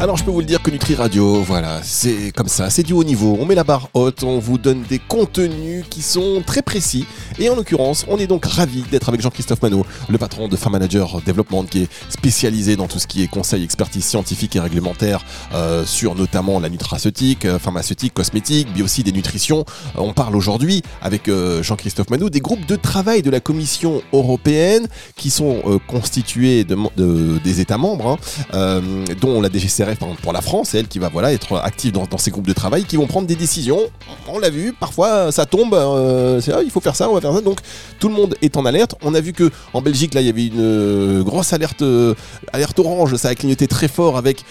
Alors 0.00 0.16
je 0.16 0.22
peux 0.22 0.30
vous 0.30 0.38
le 0.38 0.46
dire 0.46 0.62
que 0.62 0.70
Nutri 0.70 0.94
Radio, 0.94 1.42
voilà, 1.42 1.80
c'est 1.82 2.30
comme 2.30 2.46
ça, 2.46 2.70
c'est 2.70 2.84
du 2.84 2.92
haut 2.92 3.02
niveau. 3.02 3.36
On 3.40 3.44
met 3.44 3.56
la 3.56 3.64
barre 3.64 3.88
haute, 3.94 4.22
on 4.22 4.38
vous 4.38 4.56
donne 4.56 4.84
des 4.88 5.00
contenus 5.00 5.84
qui 5.90 6.02
sont 6.02 6.40
très 6.46 6.62
précis. 6.62 7.04
Et 7.40 7.50
en 7.50 7.56
l'occurrence, 7.56 8.06
on 8.08 8.16
est 8.16 8.28
donc 8.28 8.44
ravi 8.44 8.82
d'être 8.92 9.08
avec 9.08 9.20
Jean-Christophe 9.20 9.60
Manot, 9.60 9.84
le 10.08 10.16
patron 10.16 10.46
de 10.46 10.54
Farm 10.54 10.74
Manager 10.74 11.20
Development, 11.26 11.64
qui 11.64 11.82
est 11.82 11.88
spécialisé 12.10 12.76
dans 12.76 12.86
tout 12.86 13.00
ce 13.00 13.08
qui 13.08 13.24
est 13.24 13.26
conseil, 13.26 13.64
expertise 13.64 14.04
scientifique 14.04 14.54
et 14.54 14.60
réglementaire 14.60 15.24
euh, 15.52 15.84
sur 15.84 16.14
notamment 16.14 16.60
la 16.60 16.68
nutraceutique, 16.68 17.44
euh, 17.44 17.58
pharmaceutique, 17.58 18.14
cosmétique, 18.14 18.68
mais 18.76 18.82
aussi 18.82 19.02
des 19.02 19.10
nutritions. 19.10 19.64
Euh, 19.96 20.02
on 20.02 20.12
parle 20.12 20.36
aujourd'hui 20.36 20.82
avec 21.02 21.28
Jean-Christophe 21.60 22.10
Manot 22.10 22.30
des 22.30 22.40
groupes 22.40 22.66
de 22.66 22.76
travail 22.76 23.22
de 23.22 23.30
la 23.30 23.40
Commission 23.40 24.00
européenne 24.12 24.86
qui 25.16 25.30
sont 25.30 25.80
constitués 25.88 26.62
de, 26.62 27.38
des 27.42 27.60
États 27.60 27.78
membres, 27.78 28.16
hein, 28.52 28.80
dont 29.20 29.40
la 29.40 29.48
DGCR 29.48 29.87
pour 29.96 30.32
la 30.32 30.40
France, 30.40 30.70
c'est 30.70 30.78
elle 30.78 30.88
qui 30.88 30.98
va 30.98 31.08
voilà, 31.08 31.32
être 31.32 31.56
active 31.56 31.92
dans, 31.92 32.18
ces 32.18 32.30
groupes 32.30 32.46
de 32.46 32.52
travail, 32.52 32.84
qui 32.84 32.96
vont 32.96 33.06
prendre 33.06 33.26
des 33.26 33.36
décisions. 33.36 33.80
On 34.28 34.38
l'a 34.38 34.50
vu, 34.50 34.72
parfois 34.72 35.32
ça 35.32 35.46
tombe, 35.46 35.74
euh, 35.74 36.40
c'est 36.40 36.52
il 36.64 36.70
faut 36.70 36.80
faire 36.80 36.96
ça, 36.96 37.08
on 37.08 37.14
va 37.14 37.20
faire 37.20 37.32
ça. 37.32 37.40
Donc 37.40 37.60
tout 37.98 38.08
le 38.08 38.14
monde 38.14 38.34
est 38.42 38.56
en 38.56 38.64
alerte. 38.64 38.94
On 39.02 39.14
a 39.14 39.20
vu 39.20 39.32
que 39.32 39.50
en 39.72 39.82
Belgique, 39.82 40.14
là, 40.14 40.20
il 40.20 40.26
y 40.26 40.30
avait 40.30 40.46
une 40.46 40.60
euh, 40.60 41.22
grosse 41.22 41.52
alerte, 41.52 41.82
euh, 41.82 42.14
alerte 42.52 42.78
orange, 42.78 43.16
ça 43.16 43.28
a 43.28 43.34
clignoté 43.34 43.66
très 43.66 43.88
fort 43.88 44.16
avec 44.16 44.44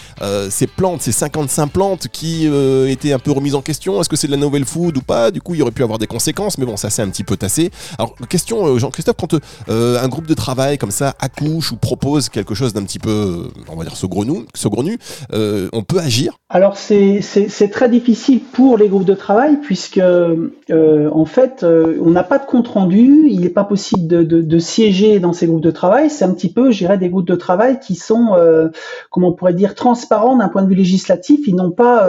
ces 0.50 0.68
plantes, 0.68 1.02
ces 1.02 1.12
55 1.12 1.68
plantes 1.68 2.08
qui 2.08 2.48
étaient 2.88 3.14
un 3.14 3.20
peu 3.20 3.32
remises 3.32 3.56
en 3.56 3.62
question. 3.62 4.00
Est-ce 4.02 4.10
que 4.10 4.16
c'est 4.16 4.28
de 4.28 4.32
la 4.32 4.38
nouvelle 4.38 4.66
food 4.66 4.98
ou 4.98 5.02
pas? 5.02 5.32
Du 5.32 5.42
coup, 5.42 5.54
il 5.54 5.60
y 5.60 5.62
aurait 5.62 5.72
pu 5.72 5.84
avoir 5.84 6.00
des 6.00 6.08
conséquences, 6.08 6.58
mais 6.58 6.66
bon, 6.66 6.78
ça 6.78 6.90
s'est 6.90 7.02
un 7.02 7.10
petit 7.10 7.24
peu 7.24 7.38
tassé. 7.38 7.72
Alors, 7.98 8.16
question, 8.30 8.78
Jean-Christophe, 8.78 9.16
quand 9.18 9.36
un 9.70 10.08
groupe 10.08 10.28
de 10.28 10.34
travail 10.34 10.78
comme 10.78 10.92
ça 10.92 11.16
accouche 11.20 11.72
ou 11.72 11.78
propose 11.78 12.30
quelque 12.30 12.56
chose 12.56 12.74
d'un 12.74 12.84
petit 12.84 13.00
peu, 13.00 13.50
on 13.68 13.76
va 13.76 13.84
dire, 13.84 13.96
saugrenu, 13.96 14.46
saugrenu 14.54 14.98
on 15.34 15.84
peut 15.84 16.00
agir 16.00 16.38
Alors 16.50 16.78
c'est 16.78 17.70
très 17.72 17.90
difficile 17.90 18.42
pour 18.42 18.78
les 18.78 18.88
groupes 18.88 19.06
de 19.06 19.14
travail 19.14 19.58
puisque 19.62 20.00
en 20.00 21.26
fait 21.26 21.64
on 21.64 22.10
n'a 22.10 22.24
pas 22.24 22.38
de 22.38 22.46
compte 22.46 22.68
rendu, 22.68 23.28
il 23.30 23.42
n'est 23.42 23.50
pas 23.50 23.64
possible 23.64 24.08
de, 24.08 24.60
siéger 24.60 25.20
dans 25.20 25.34
ces 25.34 25.48
groupes 25.48 25.62
de 25.62 25.72
travail. 25.72 26.10
C'est 26.10 26.26
un 26.26 26.34
petit 26.34 26.52
peu, 26.52 26.72
je 26.72 26.80
dirais, 26.80 26.98
des 26.98 27.10
groupes 27.10 27.28
de 27.28 27.36
travail 27.36 27.80
qui 27.80 27.96
sont, 27.96 28.36
comment 29.10 29.30
on 29.30 29.34
pourrait 29.34 29.54
dire, 29.54 29.76
transparents 29.76 30.38
d'un 30.38 30.50
point 30.50 30.64
de 30.64 30.70
vue 30.70 30.76
législatif. 30.76 31.48
Ils 31.48 31.56
n'ont 31.56 31.72
pas, 31.72 32.08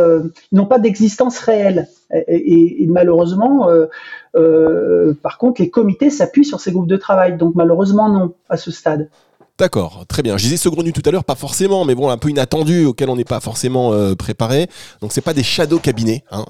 d'existence 0.78 1.38
réelle. 1.38 1.88
Et, 2.10 2.86
malheureusement, 2.88 3.68
euh, 3.68 3.86
euh, 4.36 5.14
par 5.22 5.38
contre, 5.38 5.60
les 5.60 5.70
comités 5.70 6.10
s'appuient 6.10 6.44
sur 6.44 6.60
ces 6.60 6.72
groupes 6.72 6.88
de 6.88 6.96
travail. 6.96 7.36
Donc 7.36 7.54
malheureusement, 7.54 8.08
non, 8.08 8.34
à 8.48 8.56
ce 8.56 8.70
stade. 8.70 9.08
D'accord, 9.58 10.04
très 10.06 10.22
bien. 10.22 10.36
Je 10.36 10.44
disais 10.44 10.56
saugrenu 10.56 10.92
tout 10.92 11.02
à 11.04 11.10
l'heure, 11.10 11.24
pas 11.24 11.34
forcément, 11.34 11.84
mais 11.84 11.96
bon, 11.96 12.08
un 12.10 12.16
peu 12.16 12.28
inattendu, 12.30 12.84
auquel 12.84 13.10
on 13.10 13.16
n'est 13.16 13.24
pas 13.24 13.40
forcément 13.40 13.92
euh, 13.92 14.14
préparé. 14.14 14.68
Donc 15.00 15.12
c'est 15.12 15.20
pas 15.20 15.34
des 15.34 15.42
shadow 15.42 15.80
cabinets. 15.80 16.22
Hein. 16.30 16.44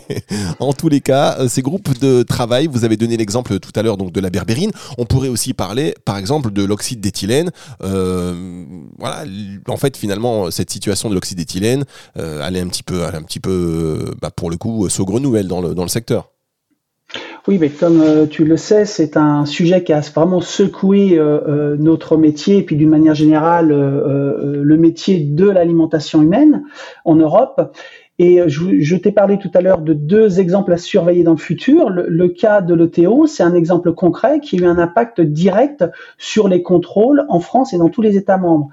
en 0.58 0.72
tous 0.72 0.88
les 0.88 1.02
cas, 1.02 1.36
euh, 1.40 1.48
ces 1.48 1.60
groupes 1.60 1.98
de 1.98 2.22
travail, 2.22 2.66
vous 2.66 2.86
avez 2.86 2.96
donné 2.96 3.18
l'exemple 3.18 3.58
tout 3.58 3.72
à 3.76 3.82
l'heure 3.82 3.98
donc 3.98 4.12
de 4.12 4.20
la 4.20 4.30
berbérine. 4.30 4.70
On 4.96 5.04
pourrait 5.04 5.28
aussi 5.28 5.52
parler, 5.52 5.94
par 6.06 6.16
exemple, 6.16 6.50
de 6.50 6.64
l'oxyde 6.64 7.00
d'éthylène. 7.00 7.50
Euh, 7.82 8.64
voilà, 8.98 9.24
en 9.68 9.76
fait, 9.76 9.98
finalement, 9.98 10.50
cette 10.50 10.70
situation 10.70 11.10
de 11.10 11.14
l'oxyde 11.14 11.36
d'éthylène, 11.36 11.84
elle 12.14 12.56
est 12.56 12.60
un 12.60 12.68
petit 12.68 12.82
peu, 12.82 13.04
un 13.04 13.22
petit 13.22 13.40
peu, 13.40 14.14
bah, 14.22 14.30
pour 14.30 14.48
le 14.48 14.56
coup, 14.56 14.88
saugrenue 14.88 15.36
elle 15.36 15.48
dans 15.48 15.60
le 15.60 15.74
dans 15.74 15.82
le 15.82 15.88
secteur. 15.88 16.30
Oui, 17.48 17.56
mais 17.56 17.70
comme 17.70 18.02
euh, 18.02 18.26
tu 18.26 18.44
le 18.44 18.58
sais, 18.58 18.84
c'est 18.84 19.16
un 19.16 19.46
sujet 19.46 19.82
qui 19.82 19.94
a 19.94 20.00
vraiment 20.00 20.42
secoué 20.42 21.18
euh, 21.18 21.40
euh, 21.48 21.76
notre 21.78 22.18
métier 22.18 22.58
et 22.58 22.62
puis 22.62 22.76
d'une 22.76 22.90
manière 22.90 23.14
générale 23.14 23.68
le 23.70 24.76
métier 24.76 25.20
de 25.20 25.48
l'alimentation 25.48 26.20
humaine 26.20 26.64
en 27.06 27.14
Europe. 27.14 27.74
Et 28.18 28.42
je, 28.48 28.96
t'ai 28.96 29.12
parlé 29.12 29.38
tout 29.38 29.50
à 29.54 29.62
l'heure 29.62 29.80
de 29.80 29.94
deux 29.94 30.40
exemples 30.40 30.74
à 30.74 30.76
surveiller 30.76 31.22
dans 31.22 31.30
le 31.30 31.38
futur. 31.38 31.88
Le, 31.88 32.06
le 32.06 32.28
cas 32.28 32.60
de 32.60 32.74
l'ETO, 32.74 33.26
c'est 33.26 33.44
un 33.44 33.54
exemple 33.54 33.94
concret 33.94 34.40
qui 34.40 34.56
a 34.56 34.64
eu 34.64 34.66
un 34.66 34.78
impact 34.78 35.22
direct 35.22 35.86
sur 36.18 36.48
les 36.48 36.62
contrôles 36.62 37.24
en 37.30 37.40
France 37.40 37.72
et 37.72 37.78
dans 37.78 37.88
tous 37.88 38.02
les 38.02 38.18
États 38.18 38.36
membres 38.36 38.68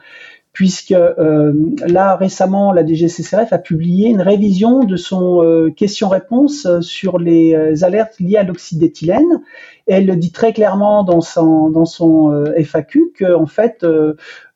puisque 0.56 0.94
euh, 0.94 1.54
là 1.86 2.16
récemment 2.16 2.72
la 2.72 2.88
DGCCRF 2.88 3.52
a 3.52 3.58
publié 3.60 4.08
une 4.10 4.22
révision 4.22 4.86
de 4.86 4.96
son 4.96 5.44
euh, 5.44 5.70
question-réponse 5.70 6.66
euh, 6.66 6.82
sur 6.82 7.20
les 7.20 7.84
alertes 7.84 8.18
liées 8.20 8.38
à 8.38 8.44
l'oxyde 8.44 8.80
d'éthylène. 8.80 9.42
elle 9.86 10.08
le 10.08 10.16
dit 10.16 10.32
très 10.32 10.54
clairement 10.54 11.04
dans 11.04 11.20
son, 11.20 11.70
dans 11.70 11.86
son 11.86 12.46
FAQ 12.58 13.12
que 13.14 13.36
en 13.36 13.46
fait 13.46 13.86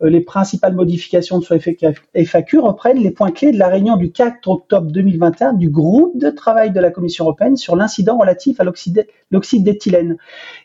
les 0.01 0.21
principales 0.21 0.75
modifications 0.75 1.39
de 1.39 1.43
son 1.43 1.57
FAQ 1.59 2.59
reprennent 2.59 2.99
les 2.99 3.11
points 3.11 3.31
clés 3.31 3.51
de 3.51 3.59
la 3.59 3.67
réunion 3.67 3.97
du 3.97 4.11
4 4.11 4.47
octobre 4.47 4.91
2021 4.91 5.53
du 5.53 5.69
groupe 5.69 6.17
de 6.17 6.29
travail 6.29 6.71
de 6.71 6.79
la 6.79 6.89
Commission 6.89 7.25
européenne 7.25 7.57
sur 7.57 7.75
l'incident 7.75 8.17
relatif 8.17 8.59
à 8.59 8.63
l'oxyde 8.63 9.63
d'éthylène 9.63 10.17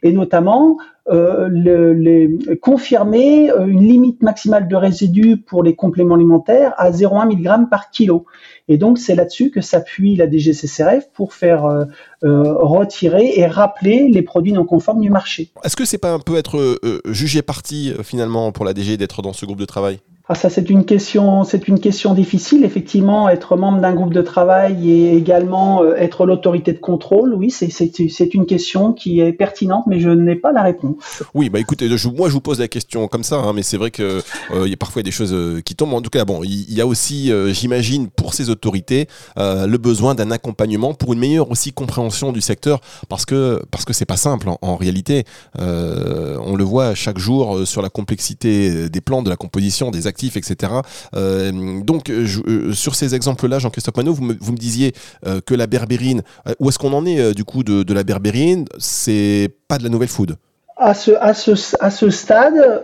et 0.02 0.12
notamment 0.12 0.78
euh, 1.10 2.38
confirmer 2.62 3.50
euh, 3.50 3.66
une 3.66 3.86
limite 3.86 4.22
maximale 4.22 4.66
de 4.68 4.74
résidus 4.74 5.36
pour 5.36 5.62
les 5.62 5.76
compléments 5.76 6.14
alimentaires 6.14 6.72
à 6.78 6.90
0,1 6.90 7.26
mg 7.26 7.68
par 7.68 7.90
kilo. 7.90 8.24
Et 8.68 8.78
donc 8.78 8.96
c'est 8.96 9.14
là-dessus 9.14 9.50
que 9.50 9.60
s'appuie 9.60 10.16
la 10.16 10.26
DGCCRF 10.30 11.10
pour 11.12 11.34
faire 11.34 11.66
euh, 11.66 11.84
retirer 12.22 13.38
et 13.38 13.44
rappeler 13.44 14.08
les 14.08 14.22
produits 14.22 14.54
non 14.54 14.64
conformes 14.64 15.02
du 15.02 15.10
marché. 15.10 15.50
Est-ce 15.62 15.76
que 15.76 15.84
c'est 15.84 15.98
pas 15.98 16.14
un 16.14 16.20
peu 16.20 16.36
être 16.36 16.80
jugé 17.04 17.42
parti 17.42 17.92
finalement 18.02 18.50
pour 18.52 18.64
la 18.64 18.72
DG 18.72 18.96
d'être 18.96 19.20
dans 19.24 19.32
ce 19.32 19.44
groupe 19.46 19.58
de 19.58 19.64
travail 19.64 20.00
ah, 20.26 20.34
ça, 20.34 20.48
c'est 20.48 20.70
une 20.70 20.86
question, 20.86 21.44
c'est 21.44 21.68
une 21.68 21.78
question 21.78 22.14
difficile. 22.14 22.64
Effectivement, 22.64 23.28
être 23.28 23.58
membre 23.58 23.82
d'un 23.82 23.92
groupe 23.92 24.14
de 24.14 24.22
travail 24.22 24.90
et 24.90 25.14
également 25.14 25.82
euh, 25.82 25.96
être 25.96 26.24
l'autorité 26.24 26.72
de 26.72 26.78
contrôle, 26.78 27.34
oui, 27.34 27.50
c'est, 27.50 27.68
c'est, 27.68 27.92
c'est 28.08 28.32
une 28.32 28.46
question 28.46 28.94
qui 28.94 29.20
est 29.20 29.34
pertinente, 29.34 29.84
mais 29.86 30.00
je 30.00 30.08
n'ai 30.08 30.34
pas 30.34 30.50
la 30.50 30.62
réponse. 30.62 31.22
Oui, 31.34 31.50
bah 31.50 31.60
écoutez, 31.60 31.90
moi, 32.16 32.28
je 32.28 32.32
vous 32.32 32.40
pose 32.40 32.60
la 32.60 32.68
question 32.68 33.06
comme 33.06 33.22
ça, 33.22 33.36
hein, 33.36 33.52
mais 33.52 33.62
c'est 33.62 33.76
vrai 33.76 33.90
que 33.90 34.22
euh, 34.52 34.62
il 34.64 34.70
y 34.70 34.72
a 34.72 34.78
parfois 34.78 35.02
des 35.02 35.10
choses 35.10 35.34
euh, 35.34 35.60
qui 35.60 35.74
tombent. 35.74 35.92
En 35.92 36.00
tout 36.00 36.08
cas, 36.08 36.24
bon, 36.24 36.42
il 36.42 36.72
y, 36.72 36.80
a 36.80 36.86
aussi, 36.86 37.30
j'imagine, 37.52 38.08
pour 38.08 38.32
ces 38.32 38.48
autorités, 38.48 39.08
le 39.36 39.76
besoin 39.76 40.14
d'un 40.14 40.30
accompagnement 40.30 40.94
pour 40.94 41.12
une 41.12 41.18
meilleure 41.18 41.50
aussi 41.50 41.72
compréhension 41.72 42.32
du 42.32 42.40
secteur, 42.40 42.80
parce 43.10 43.26
que 43.26 43.62
parce 43.70 43.84
que 43.84 43.92
c'est 43.92 44.06
pas 44.06 44.16
simple 44.16 44.48
en, 44.48 44.58
en 44.62 44.76
réalité. 44.76 45.24
on 45.58 46.56
le 46.56 46.64
voit 46.64 46.94
chaque 46.94 47.18
jour 47.18 47.66
sur 47.66 47.82
la 47.82 47.90
complexité 47.90 48.88
des 48.88 49.00
plans, 49.02 49.22
de 49.22 49.28
la 49.28 49.36
composition, 49.36 49.90
des 49.90 50.06
etc. 50.22 50.72
Euh, 51.14 51.80
donc, 51.82 52.10
euh, 52.10 52.72
sur 52.72 52.94
ces 52.94 53.14
exemples-là, 53.14 53.58
Jean-Christophe 53.58 53.96
Manot, 53.96 54.14
vous 54.14 54.24
me, 54.24 54.56
disiez 54.56 54.92
euh, 55.26 55.40
que 55.44 55.54
la 55.54 55.66
berbérine, 55.66 56.22
où 56.58 56.68
est-ce 56.68 56.78
qu'on 56.78 56.92
en 56.92 57.06
est 57.06 57.34
du 57.34 57.44
coup 57.44 57.62
de, 57.62 57.92
la 57.92 58.04
berbérine 58.04 58.64
C'est 58.78 59.50
pas 59.68 59.78
de 59.78 59.84
la 59.84 59.88
nouvelle 59.88 60.08
food 60.08 60.36
à 60.76 60.92
ce, 60.92 62.10
stade, 62.10 62.82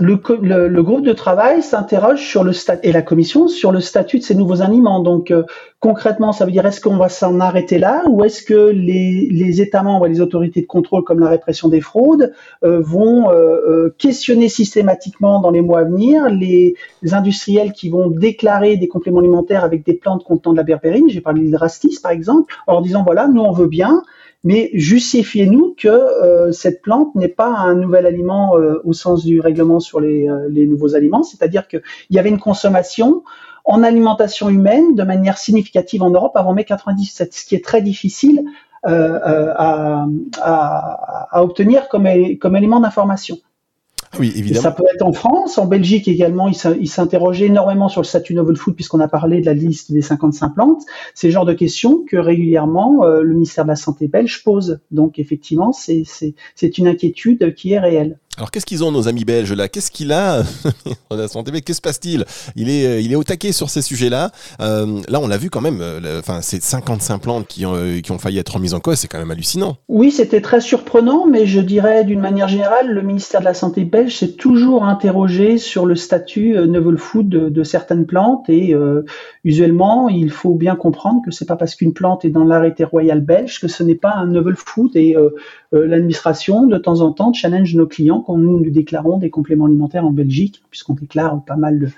le, 0.00 0.82
groupe 0.82 1.04
de 1.04 1.12
travail 1.12 1.62
s'interroge 1.62 2.20
sur 2.20 2.44
le 2.44 2.52
statut 2.52 2.88
et 2.88 2.92
la 2.92 3.02
commission 3.02 3.48
sur 3.48 3.72
le 3.72 3.80
statut 3.80 4.18
de 4.18 4.24
ces 4.24 4.34
nouveaux 4.34 4.62
aliments. 4.62 5.00
Donc 5.00 5.30
euh, 5.30 5.44
concrètement, 5.80 6.32
ça 6.32 6.44
veut 6.44 6.52
dire 6.52 6.64
est-ce 6.66 6.80
qu'on 6.80 6.96
va 6.96 7.08
s'en 7.08 7.40
arrêter 7.40 7.78
là 7.78 8.04
ou 8.08 8.22
est-ce 8.24 8.42
que 8.42 8.70
les, 8.70 9.60
États 9.60 9.82
membres 9.82 10.06
et 10.06 10.10
les 10.10 10.20
autorités 10.20 10.60
de 10.60 10.66
contrôle 10.66 11.02
comme 11.04 11.18
la 11.18 11.28
répression 11.28 11.68
des 11.68 11.80
fraudes 11.80 12.32
euh, 12.62 12.80
vont 12.80 13.30
euh, 13.30 13.88
questionner 13.98 14.48
systématiquement 14.48 15.40
dans 15.40 15.50
les 15.50 15.62
mois 15.62 15.80
à 15.80 15.84
venir 15.84 16.28
les, 16.28 16.74
industriels 17.10 17.72
qui 17.72 17.88
vont 17.88 18.08
déclarer 18.08 18.76
des 18.76 18.88
compléments 18.88 19.20
alimentaires 19.20 19.64
avec 19.64 19.84
des 19.84 19.94
plantes 19.94 20.22
contenant 20.22 20.52
de 20.52 20.58
la 20.58 20.64
berbérine, 20.64 21.08
j'ai 21.08 21.20
parlé 21.20 21.40
d'hydrastis 21.42 21.98
par 22.00 22.12
exemple, 22.12 22.54
en 22.66 22.80
disant 22.80 23.02
voilà, 23.02 23.26
nous 23.26 23.40
on 23.40 23.52
veut 23.52 23.66
bien, 23.66 24.02
mais 24.44 24.70
justifiez-nous 24.72 25.74
que 25.78 25.88
euh, 25.88 26.52
cette 26.52 26.80
plante 26.82 27.14
n'est 27.14 27.28
pas 27.28 27.50
un 27.50 27.74
nouvel 27.74 28.06
aliment 28.06 28.56
euh, 28.56 28.80
au 28.84 28.92
sens 28.92 29.24
du 29.24 29.40
règlement 29.40 29.80
sur 29.80 30.00
les, 30.00 30.28
euh, 30.28 30.48
les 30.48 30.66
nouveaux 30.66 30.94
aliments, 30.94 31.22
c'est-à-dire 31.22 31.68
qu'il 31.68 31.82
y 32.10 32.18
avait 32.18 32.30
une 32.30 32.38
consommation 32.38 33.22
en 33.64 33.82
alimentation 33.82 34.48
humaine 34.48 34.94
de 34.94 35.02
manière 35.02 35.38
significative 35.38 36.02
en 36.02 36.10
Europe 36.10 36.36
avant 36.36 36.54
mai 36.54 36.64
97, 36.64 37.32
ce 37.34 37.44
qui 37.44 37.54
est 37.54 37.64
très 37.64 37.82
difficile 37.82 38.44
à, 38.82 40.06
à, 40.40 41.28
à, 41.30 41.42
obtenir 41.42 41.88
comme, 41.88 42.08
comme 42.38 42.56
élément 42.56 42.80
d'information. 42.80 43.36
Oui, 44.18 44.32
évidemment. 44.34 44.62
ça 44.62 44.72
peut 44.72 44.84
être 44.92 45.02
en 45.02 45.12
France, 45.12 45.56
en 45.56 45.66
Belgique 45.66 46.08
également, 46.08 46.48
il 46.48 46.88
s'interrogeait 46.88 47.46
énormément 47.46 47.88
sur 47.88 48.00
le 48.00 48.06
statut 48.06 48.34
novel 48.34 48.56
food 48.56 48.74
puisqu'on 48.74 48.98
a 48.98 49.06
parlé 49.06 49.40
de 49.40 49.46
la 49.46 49.54
liste 49.54 49.92
des 49.92 50.02
55 50.02 50.54
plantes. 50.54 50.82
C'est 51.14 51.28
le 51.28 51.32
genre 51.32 51.44
de 51.44 51.52
questions 51.52 52.02
que 52.08 52.16
régulièrement 52.16 53.04
euh, 53.04 53.22
le 53.22 53.34
ministère 53.34 53.64
de 53.64 53.68
la 53.68 53.76
Santé 53.76 54.08
belge 54.08 54.42
pose. 54.42 54.80
Donc 54.90 55.20
effectivement, 55.20 55.72
c'est 55.72 56.78
une 56.78 56.88
inquiétude 56.88 57.54
qui 57.54 57.72
est 57.72 57.78
réelle. 57.78 58.18
Alors 58.40 58.50
qu'est-ce 58.50 58.64
qu'ils 58.64 58.82
ont 58.82 58.90
nos 58.90 59.06
amis 59.06 59.26
belges 59.26 59.52
là? 59.52 59.68
Qu'est-ce 59.68 59.90
qu'il 59.90 60.12
a 60.12 60.42
Qu'est-ce 61.10 61.60
qui 61.60 61.74
se 61.74 61.80
passe-t-il? 61.82 62.24
Il 62.56 62.70
est 62.70 62.86
euh, 62.86 62.98
il 62.98 63.14
au 63.14 63.22
taquet 63.22 63.52
sur 63.52 63.68
ces 63.68 63.82
sujets-là. 63.82 64.30
Euh, 64.62 64.98
là, 65.08 65.20
on 65.20 65.28
l'a 65.28 65.36
vu 65.36 65.50
quand 65.50 65.60
même. 65.60 65.80
Euh, 65.82 66.20
enfin, 66.20 66.38
c'est 66.40 66.62
55 66.62 67.18
plantes 67.18 67.46
qui 67.46 67.66
ont 67.66 67.76
qui 68.02 68.10
ont 68.12 68.18
failli 68.18 68.38
être 68.38 68.54
remises 68.54 68.72
en 68.72 68.80
cause. 68.80 68.96
C'est 68.96 69.08
quand 69.08 69.18
même 69.18 69.30
hallucinant. 69.30 69.76
Oui, 69.88 70.10
c'était 70.10 70.40
très 70.40 70.62
surprenant, 70.62 71.26
mais 71.26 71.44
je 71.44 71.60
dirais 71.60 72.02
d'une 72.04 72.20
manière 72.20 72.48
générale, 72.48 72.88
le 72.88 73.02
ministère 73.02 73.40
de 73.40 73.44
la 73.44 73.52
santé 73.52 73.84
belge 73.84 74.16
s'est 74.16 74.32
toujours 74.32 74.84
interrogé 74.84 75.58
sur 75.58 75.84
le 75.84 75.94
statut 75.94 76.54
novel 76.66 76.96
food 76.96 77.28
de, 77.28 77.62
certaines 77.62 78.06
plantes 78.06 78.48
et 78.48 78.74
usuellement, 79.44 80.08
il 80.08 80.30
faut 80.30 80.54
bien 80.54 80.76
comprendre 80.76 81.20
que 81.26 81.30
c'est 81.30 81.44
pas 81.44 81.56
parce 81.56 81.74
qu'une 81.74 81.92
plante 81.92 82.24
est 82.24 82.30
dans 82.30 82.44
l'arrêté 82.44 82.84
royal 82.84 83.20
belge 83.20 83.60
que 83.60 83.68
ce 83.68 83.82
n'est 83.82 83.94
pas 83.94 84.14
un 84.14 84.28
novel 84.28 84.56
food 84.56 84.96
et 84.96 85.14
l'administration 85.72 86.66
de 86.66 86.78
temps 86.78 87.00
en 87.00 87.12
temps 87.12 87.32
challenge 87.32 87.74
nos 87.74 87.86
clients 87.86 88.24
nous, 88.28 88.60
nous 88.60 88.70
déclarons 88.70 89.18
des 89.18 89.30
compléments 89.30 89.66
alimentaires 89.66 90.04
en 90.04 90.10
Belgique, 90.10 90.62
puisqu'on 90.70 90.94
déclare 90.94 91.44
pas 91.44 91.56
mal 91.56 91.78
de, 91.78 91.88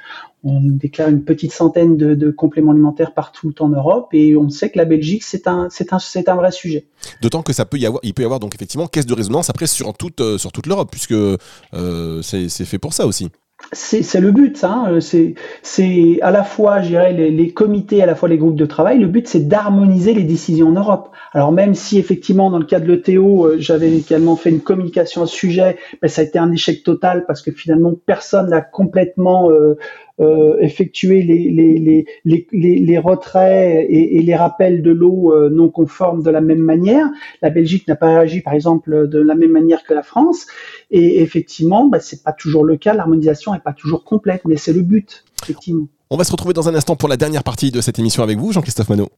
on 0.45 0.61
déclare 0.61 1.09
une 1.09 1.23
petite 1.23 1.53
centaine 1.53 1.97
de, 1.97 2.31
compléments 2.31 2.73
alimentaires 2.73 3.15
partout 3.15 3.55
en 3.63 3.69
Europe, 3.69 4.09
et 4.13 4.37
on 4.37 4.51
sait 4.51 4.71
que 4.71 4.79
la 4.79 4.85
Belgique, 4.85 5.23
c'est 5.23 5.47
un, 5.47 5.69
c'est 5.71 5.93
un, 5.93 5.99
c'est 5.99 6.29
un 6.29 6.35
vrai 6.35 6.51
sujet. 6.51 6.87
D'autant 7.21 7.43
que 7.43 7.53
ça 7.53 7.65
peut 7.65 7.79
y 7.79 7.87
avoir, 7.87 8.01
il 8.03 8.15
peut 8.15 8.23
y 8.23 8.25
avoir 8.25 8.41
donc 8.41 8.55
effectivement 8.55 8.87
caisse 8.87 9.07
de 9.07 9.15
résonance 9.15 9.51
après 9.51 9.67
sur 9.67 9.93
toute, 9.95 10.21
euh, 10.21 10.39
sur 10.39 10.53
toute 10.53 10.67
l'Europe, 10.67 10.89
puisque 10.91 11.13
euh, 11.13 12.23
c'est 12.23 12.49
fait 12.49 12.79
pour 12.79 12.93
ça 12.93 13.07
aussi 13.07 13.31
c'est 13.73 14.21
le 14.21 14.33
but, 14.33 14.65
hein. 14.65 14.99
c'est 15.01 16.19
à 16.21 16.31
la 16.31 16.45
fois, 16.45 16.83
je 16.83 16.89
dirais, 16.89 17.13
les, 17.13 17.31
les, 17.31 17.51
comités, 17.51 18.03
à 18.03 18.07
la 18.07 18.15
fois 18.15 18.29
les 18.29 18.39
groupes 18.39 18.57
de 18.57 18.67
travail. 18.67 18.99
Le 18.99 19.07
but, 19.07 19.27
c'est 19.27 19.49
d'harmoniser 19.49 20.15
les 20.15 20.25
décisions 20.25 20.69
en 20.69 20.73
Europe. 20.73 21.11
Alors 21.33 21.53
même 21.53 21.75
si 21.75 21.99
effectivement, 21.99 22.51
dans 22.51 22.59
le 22.59 22.67
cas 22.67 22.81
de 22.81 22.93
l'ETO, 22.93 23.47
euh, 23.47 23.57
j'avais 23.59 23.91
également 23.97 24.37
fait 24.37 24.51
une 24.51 24.61
communication 24.61 25.23
à 25.23 25.27
ce 25.27 25.35
sujet, 25.35 25.77
mais 26.03 26.09
ça 26.09 26.23
a 26.23 26.25
été 26.25 26.39
un 26.39 26.53
échec 26.53 26.83
total 26.83 27.25
parce 27.27 27.43
que 27.43 27.51
finalement, 27.51 27.93
personne 28.07 28.51
n'a 28.51 28.61
complètement 28.61 29.51
euh, 29.51 29.79
euh, 30.21 30.59
effectué 30.61 31.23
les, 31.23 31.51
les, 31.51 32.07
les, 32.25 32.47
les, 32.53 32.99
retraits 32.99 33.87
et, 33.89 34.19
et, 34.19 34.21
les 34.21 34.37
rappels 34.37 34.83
de 34.83 34.91
l'eau 34.91 35.33
euh, 35.33 35.49
non 35.49 35.71
conformes 35.71 36.23
de 36.23 36.31
la 36.31 36.41
même 36.41 36.61
manière. 36.61 37.07
La 37.41 37.49
Belgique 37.51 37.89
n'a 37.89 37.97
pas 37.97 38.09
réagi, 38.09 38.43
par 38.43 38.53
exemple, 38.53 39.09
de 39.09 39.19
la 39.19 39.35
même 39.35 39.51
manière 39.51 39.83
que 39.85 39.95
la 39.95 40.03
France. 40.03 40.47
Et 40.95 41.23
effectivement, 41.23 41.87
bah, 41.87 42.01
c'est 42.01 42.23
pas 42.23 42.33
toujours 42.33 42.65
le 42.65 42.77
cas. 42.77 42.93
L'harmonisation 42.93 43.55
n'est 43.55 43.61
pas 43.61 43.73
toujours 43.73 44.05
complète, 44.05 44.43
mais 44.45 44.59
c'est 44.59 44.75
le 44.75 44.83
but, 44.83 45.25
effectivement. 45.43 45.87
On 46.11 46.19
va 46.19 46.25
se 46.25 46.31
retrouver 46.31 46.53
dans 46.53 46.69
un 46.69 46.75
instant 46.75 46.97
pour 46.97 47.09
la 47.09 47.17
dernière 47.17 47.43
partie 47.43 47.71
de 47.71 47.81
cette 47.81 47.99
émission 47.99 48.23
avec 48.23 48.39
vous, 48.39 48.53
Jean-Christophe 48.53 48.91
Manot. 48.91 49.09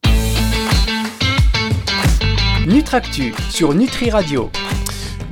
Nutractu 2.69 3.35
sur 3.51 3.75
Nutri 3.75 4.09
Radio. 4.11 4.51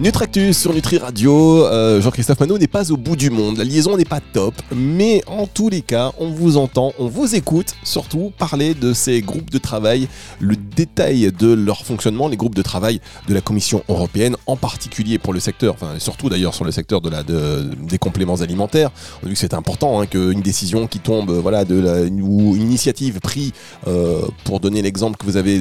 Nutractus 0.02 0.59
sur 0.59 0.75
Nutri 0.75 0.99
Radio, 0.99 1.64
euh, 1.64 2.00
Jean-Christophe 2.00 2.40
Manot 2.40 2.59
n'est 2.59 2.66
pas 2.66 2.90
au 2.90 2.97
bout 2.97 3.14
du 3.14 3.30
monde, 3.30 3.59
la 3.59 3.62
liaison 3.62 3.97
n'est 3.97 4.04
pas 4.04 4.18
top, 4.18 4.52
mais 4.75 5.23
en 5.28 5.47
tous 5.47 5.68
les 5.68 5.80
cas, 5.80 6.11
on 6.18 6.30
vous 6.30 6.56
entend, 6.56 6.92
on 6.99 7.06
vous 7.06 7.37
écoute, 7.37 7.76
surtout 7.85 8.32
parler 8.37 8.75
de 8.75 8.94
ces 8.94 9.21
groupes 9.21 9.50
de 9.50 9.59
travail, 9.59 10.09
le 10.40 10.56
détail 10.56 11.30
de 11.30 11.52
leur 11.52 11.85
fonctionnement, 11.85 12.26
les 12.26 12.37
groupes 12.37 12.56
de 12.56 12.62
travail 12.62 13.00
de 13.28 13.35
la 13.35 13.40
Commission 13.40 13.85
européenne, 13.88 14.35
en 14.47 14.56
particulier 14.56 15.21
pour 15.21 15.32
le 15.32 15.38
secteur, 15.38 15.75
enfin 15.75 15.92
surtout 15.99 16.28
d'ailleurs 16.28 16.56
sur 16.56 16.64
le 16.64 16.73
secteur 16.73 17.00
de 17.00 17.09
la, 17.09 17.23
des 17.23 17.99
compléments 17.99 18.40
alimentaires. 18.40 18.90
On 19.23 19.26
a 19.26 19.28
vu 19.28 19.35
que 19.35 19.38
c'est 19.38 19.54
important 19.54 20.00
hein, 20.00 20.06
qu'une 20.06 20.40
décision 20.40 20.88
qui 20.88 20.99
tombe, 20.99 21.30
voilà, 21.30 21.64
de 21.64 22.11
ou 22.21 22.56
une 22.56 22.62
initiative 22.62 23.21
prise, 23.21 23.52
euh, 23.87 24.23
pour 24.42 24.59
donner 24.59 24.82
l'exemple 24.82 25.16
que 25.16 25.26
vous 25.26 25.37
avez, 25.37 25.61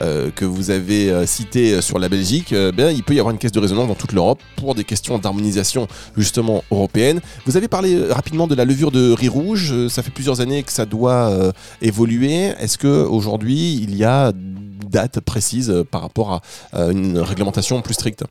euh, 0.00 0.30
que 0.34 0.44
vous 0.44 0.72
avez 0.72 1.24
cité 1.24 1.80
sur 1.80 2.00
la 2.00 2.08
Belgique, 2.08 2.52
bien, 2.74 2.90
il 2.90 3.04
peut 3.04 3.14
y 3.14 3.20
avoir 3.20 3.32
une 3.32 3.38
caisse 3.38 3.52
de 3.52 3.60
dans 3.84 3.94
toute 3.94 4.12
l'Europe 4.12 4.40
pour 4.56 4.74
des 4.74 4.84
questions 4.84 5.18
d'harmonisation 5.18 5.88
justement 6.16 6.62
européenne. 6.70 7.20
Vous 7.44 7.56
avez 7.56 7.68
parlé 7.68 7.94
euh, 7.94 8.12
rapidement 8.12 8.46
de 8.46 8.54
la 8.54 8.64
levure 8.64 8.90
de 8.90 9.12
riz 9.12 9.28
rouge. 9.28 9.72
Euh, 9.72 9.88
ça 9.88 10.02
fait 10.02 10.10
plusieurs 10.10 10.40
années 10.40 10.62
que 10.62 10.72
ça 10.72 10.86
doit 10.86 11.30
euh, 11.30 11.52
évoluer. 11.82 12.54
Est-ce 12.58 12.78
que 12.78 13.04
aujourd'hui 13.04 13.74
il 13.74 13.94
y 13.94 14.04
a 14.04 14.32
date 14.86 15.20
précise 15.20 15.84
par 15.90 16.00
rapport 16.00 16.40
à 16.72 16.84
une 16.90 17.18
réglementation 17.18 17.82
plus 17.82 17.94
stricte? 17.94 18.24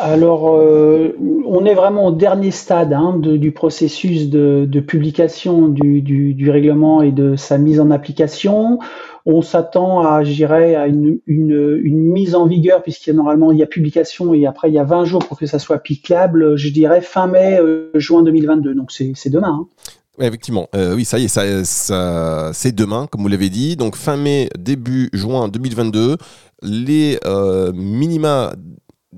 Alors, 0.00 0.44
on 0.44 1.64
est 1.64 1.74
vraiment 1.74 2.06
au 2.06 2.12
dernier 2.12 2.50
stade 2.50 2.92
hein, 2.92 3.16
du 3.16 3.52
processus 3.52 4.28
de, 4.28 4.80
publication 4.80 5.68
du, 5.68 6.50
règlement 6.50 7.00
et 7.02 7.12
de 7.12 7.36
sa 7.36 7.58
mise 7.58 7.80
en 7.80 7.90
application 7.90 8.80
on 9.26 9.42
s'attend 9.42 10.02
à, 10.02 10.22
je 10.22 10.44
à 10.44 10.86
une, 10.86 11.20
mise 11.26 12.34
en 12.34 12.46
vigueur, 12.46 12.82
puisqu'il 12.82 13.10
y 13.10 13.12
a 13.12 13.16
normalement 13.16 13.52
il 13.52 13.58
y 13.58 13.62
a 13.62 13.66
publication 13.66 14.34
et 14.34 14.46
après 14.46 14.70
il 14.70 14.74
y 14.74 14.78
a 14.78 14.84
20 14.84 15.04
jours 15.04 15.24
pour 15.24 15.38
que 15.38 15.46
ça 15.46 15.58
soit 15.58 15.76
applicable, 15.76 16.56
je 16.56 16.68
dirais 16.68 17.00
fin 17.00 17.26
mai, 17.26 17.58
euh, 17.58 17.90
juin 17.94 18.22
2022. 18.22 18.74
Donc 18.74 18.92
c'est 18.92 19.30
demain. 19.30 19.60
Hein. 19.62 20.24
effectivement, 20.24 20.68
euh, 20.74 20.94
oui, 20.94 21.04
ça 21.04 21.18
y 21.18 21.24
est, 21.24 21.64
ça, 21.64 22.50
c'est 22.52 22.74
demain, 22.74 23.06
comme 23.10 23.22
vous 23.22 23.28
l'avez 23.28 23.48
dit. 23.48 23.76
Donc 23.76 23.96
fin 23.96 24.16
mai, 24.16 24.50
début 24.58 25.08
juin 25.14 25.48
2022, 25.48 26.18
les 26.62 27.18
euh, 27.24 27.72
minima 27.72 28.52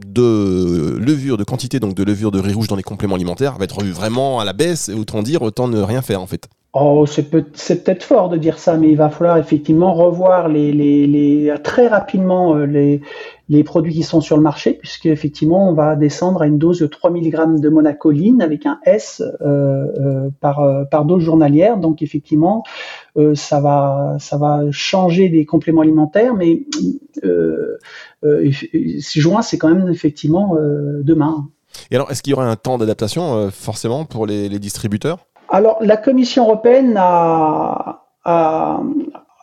de 0.04 0.96
levure, 0.98 1.36
de 1.36 1.44
quantité 1.44 1.80
donc 1.80 1.94
de 1.94 2.04
levure 2.04 2.30
de 2.30 2.38
riz 2.38 2.52
rouge 2.52 2.68
dans 2.68 2.76
les 2.76 2.82
compléments 2.82 3.14
alimentaires 3.14 3.56
va 3.58 3.64
être 3.64 3.82
vraiment 3.84 4.40
à 4.40 4.44
la 4.44 4.52
baisse, 4.52 4.90
autant 4.90 5.22
dire, 5.22 5.42
autant 5.42 5.68
ne 5.68 5.80
rien 5.80 6.02
faire 6.02 6.20
en 6.20 6.26
fait. 6.26 6.48
Oh, 6.78 7.06
c'est 7.06 7.30
peut-être 7.30 8.02
fort 8.02 8.28
de 8.28 8.36
dire 8.36 8.58
ça, 8.58 8.76
mais 8.76 8.90
il 8.90 8.98
va 8.98 9.08
falloir 9.08 9.38
effectivement 9.38 9.94
revoir 9.94 10.46
les, 10.46 11.54
très 11.64 11.88
rapidement 11.88 12.54
euh, 12.54 12.66
les, 13.48 13.64
produits 13.64 13.94
qui 13.94 14.02
sont 14.02 14.20
sur 14.20 14.36
le 14.36 14.42
marché, 14.42 14.74
puisque 14.74 15.06
effectivement 15.06 15.70
on 15.70 15.72
va 15.72 15.96
descendre 15.96 16.42
à 16.42 16.46
une 16.46 16.58
dose 16.58 16.80
de 16.80 16.86
3 16.86 17.10
mg 17.12 17.60
de 17.60 17.68
monacoline 17.70 18.42
avec 18.42 18.66
un 18.66 18.78
S 18.84 19.22
euh, 19.22 19.86
euh, 19.98 20.28
par, 20.40 20.86
par 20.90 21.06
dose 21.06 21.22
journalière. 21.22 21.78
Donc 21.78 22.02
effectivement, 22.02 22.62
ça 23.34 23.60
va 23.60 24.18
changer 24.70 25.30
les 25.30 25.46
compléments 25.46 25.80
alimentaires, 25.80 26.34
mais 26.34 26.66
euh, 27.24 27.78
juin 28.20 29.40
c'est 29.40 29.56
quand 29.56 29.72
même 29.72 29.88
effectivement 29.88 30.58
demain. 31.00 31.48
Et 31.90 31.94
alors, 31.94 32.10
est-ce 32.10 32.22
qu'il 32.22 32.32
y 32.32 32.34
aura 32.34 32.46
un 32.46 32.56
temps 32.56 32.76
d'adaptation 32.76 33.50
forcément 33.50 34.04
pour 34.04 34.26
les 34.26 34.58
distributeurs? 34.58 35.26
Alors, 35.48 35.78
la 35.80 35.96
Commission 35.96 36.44
européenne 36.44 36.94
a, 36.96 38.02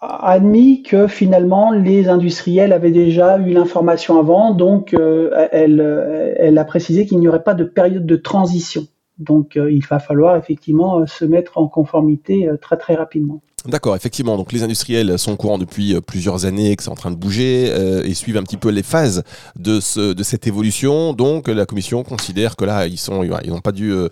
admis 0.02 0.84
que 0.84 1.08
finalement 1.08 1.72
les 1.72 2.10
industriels 2.10 2.74
avaient 2.74 2.92
déjà 2.92 3.38
eu 3.38 3.54
l'information 3.54 4.20
avant, 4.20 4.54
donc 4.54 4.94
euh, 4.94 5.48
elle, 5.52 6.58
a 6.58 6.66
précisé 6.66 7.06
qu'il 7.06 7.20
n'y 7.20 7.30
aurait 7.30 7.44
pas 7.44 7.54
de 7.54 7.64
période 7.64 8.06
de 8.06 8.16
transition. 8.18 8.88
Donc, 9.18 9.58
euh, 9.58 9.72
il 9.72 9.86
va 9.86 10.00
falloir 10.00 10.36
effectivement 10.36 11.00
euh, 11.00 11.06
se 11.06 11.26
mettre 11.26 11.58
en 11.58 11.68
conformité 11.68 12.50
très 12.62 12.78
très 12.78 12.96
rapidement. 12.96 13.42
D'accord, 13.66 13.96
effectivement. 13.96 14.36
Donc 14.36 14.52
les 14.52 14.62
industriels 14.62 15.18
sont 15.18 15.32
au 15.32 15.38
courant 15.38 15.58
depuis 15.58 15.96
euh, 15.96 16.02
plusieurs 16.02 16.44
années 16.46 16.76
que 16.76 16.84
c'est 16.84 16.90
en 16.90 16.96
train 16.96 17.12
de 17.12 17.16
bouger 17.16 17.72
euh, 17.72 18.04
et 18.04 18.14
suivent 18.14 18.36
un 18.36 18.44
petit 18.44 18.58
peu 18.58 18.70
les 18.70 18.84
phases 18.84 19.24
de, 19.56 19.80
ce, 19.80 20.12
de 20.12 20.24
cette 20.24 20.48
évolution. 20.48 21.14
Donc 21.14 21.48
la 21.48 21.66
commission 21.66 22.04
considère 22.04 22.58
que 22.58 22.66
là, 22.66 22.88
ils 22.88 22.98
sont, 22.98 23.24
n'ont 23.24 23.62
pas 23.62 23.72
dû, 23.72 23.94
euh, 23.94 24.10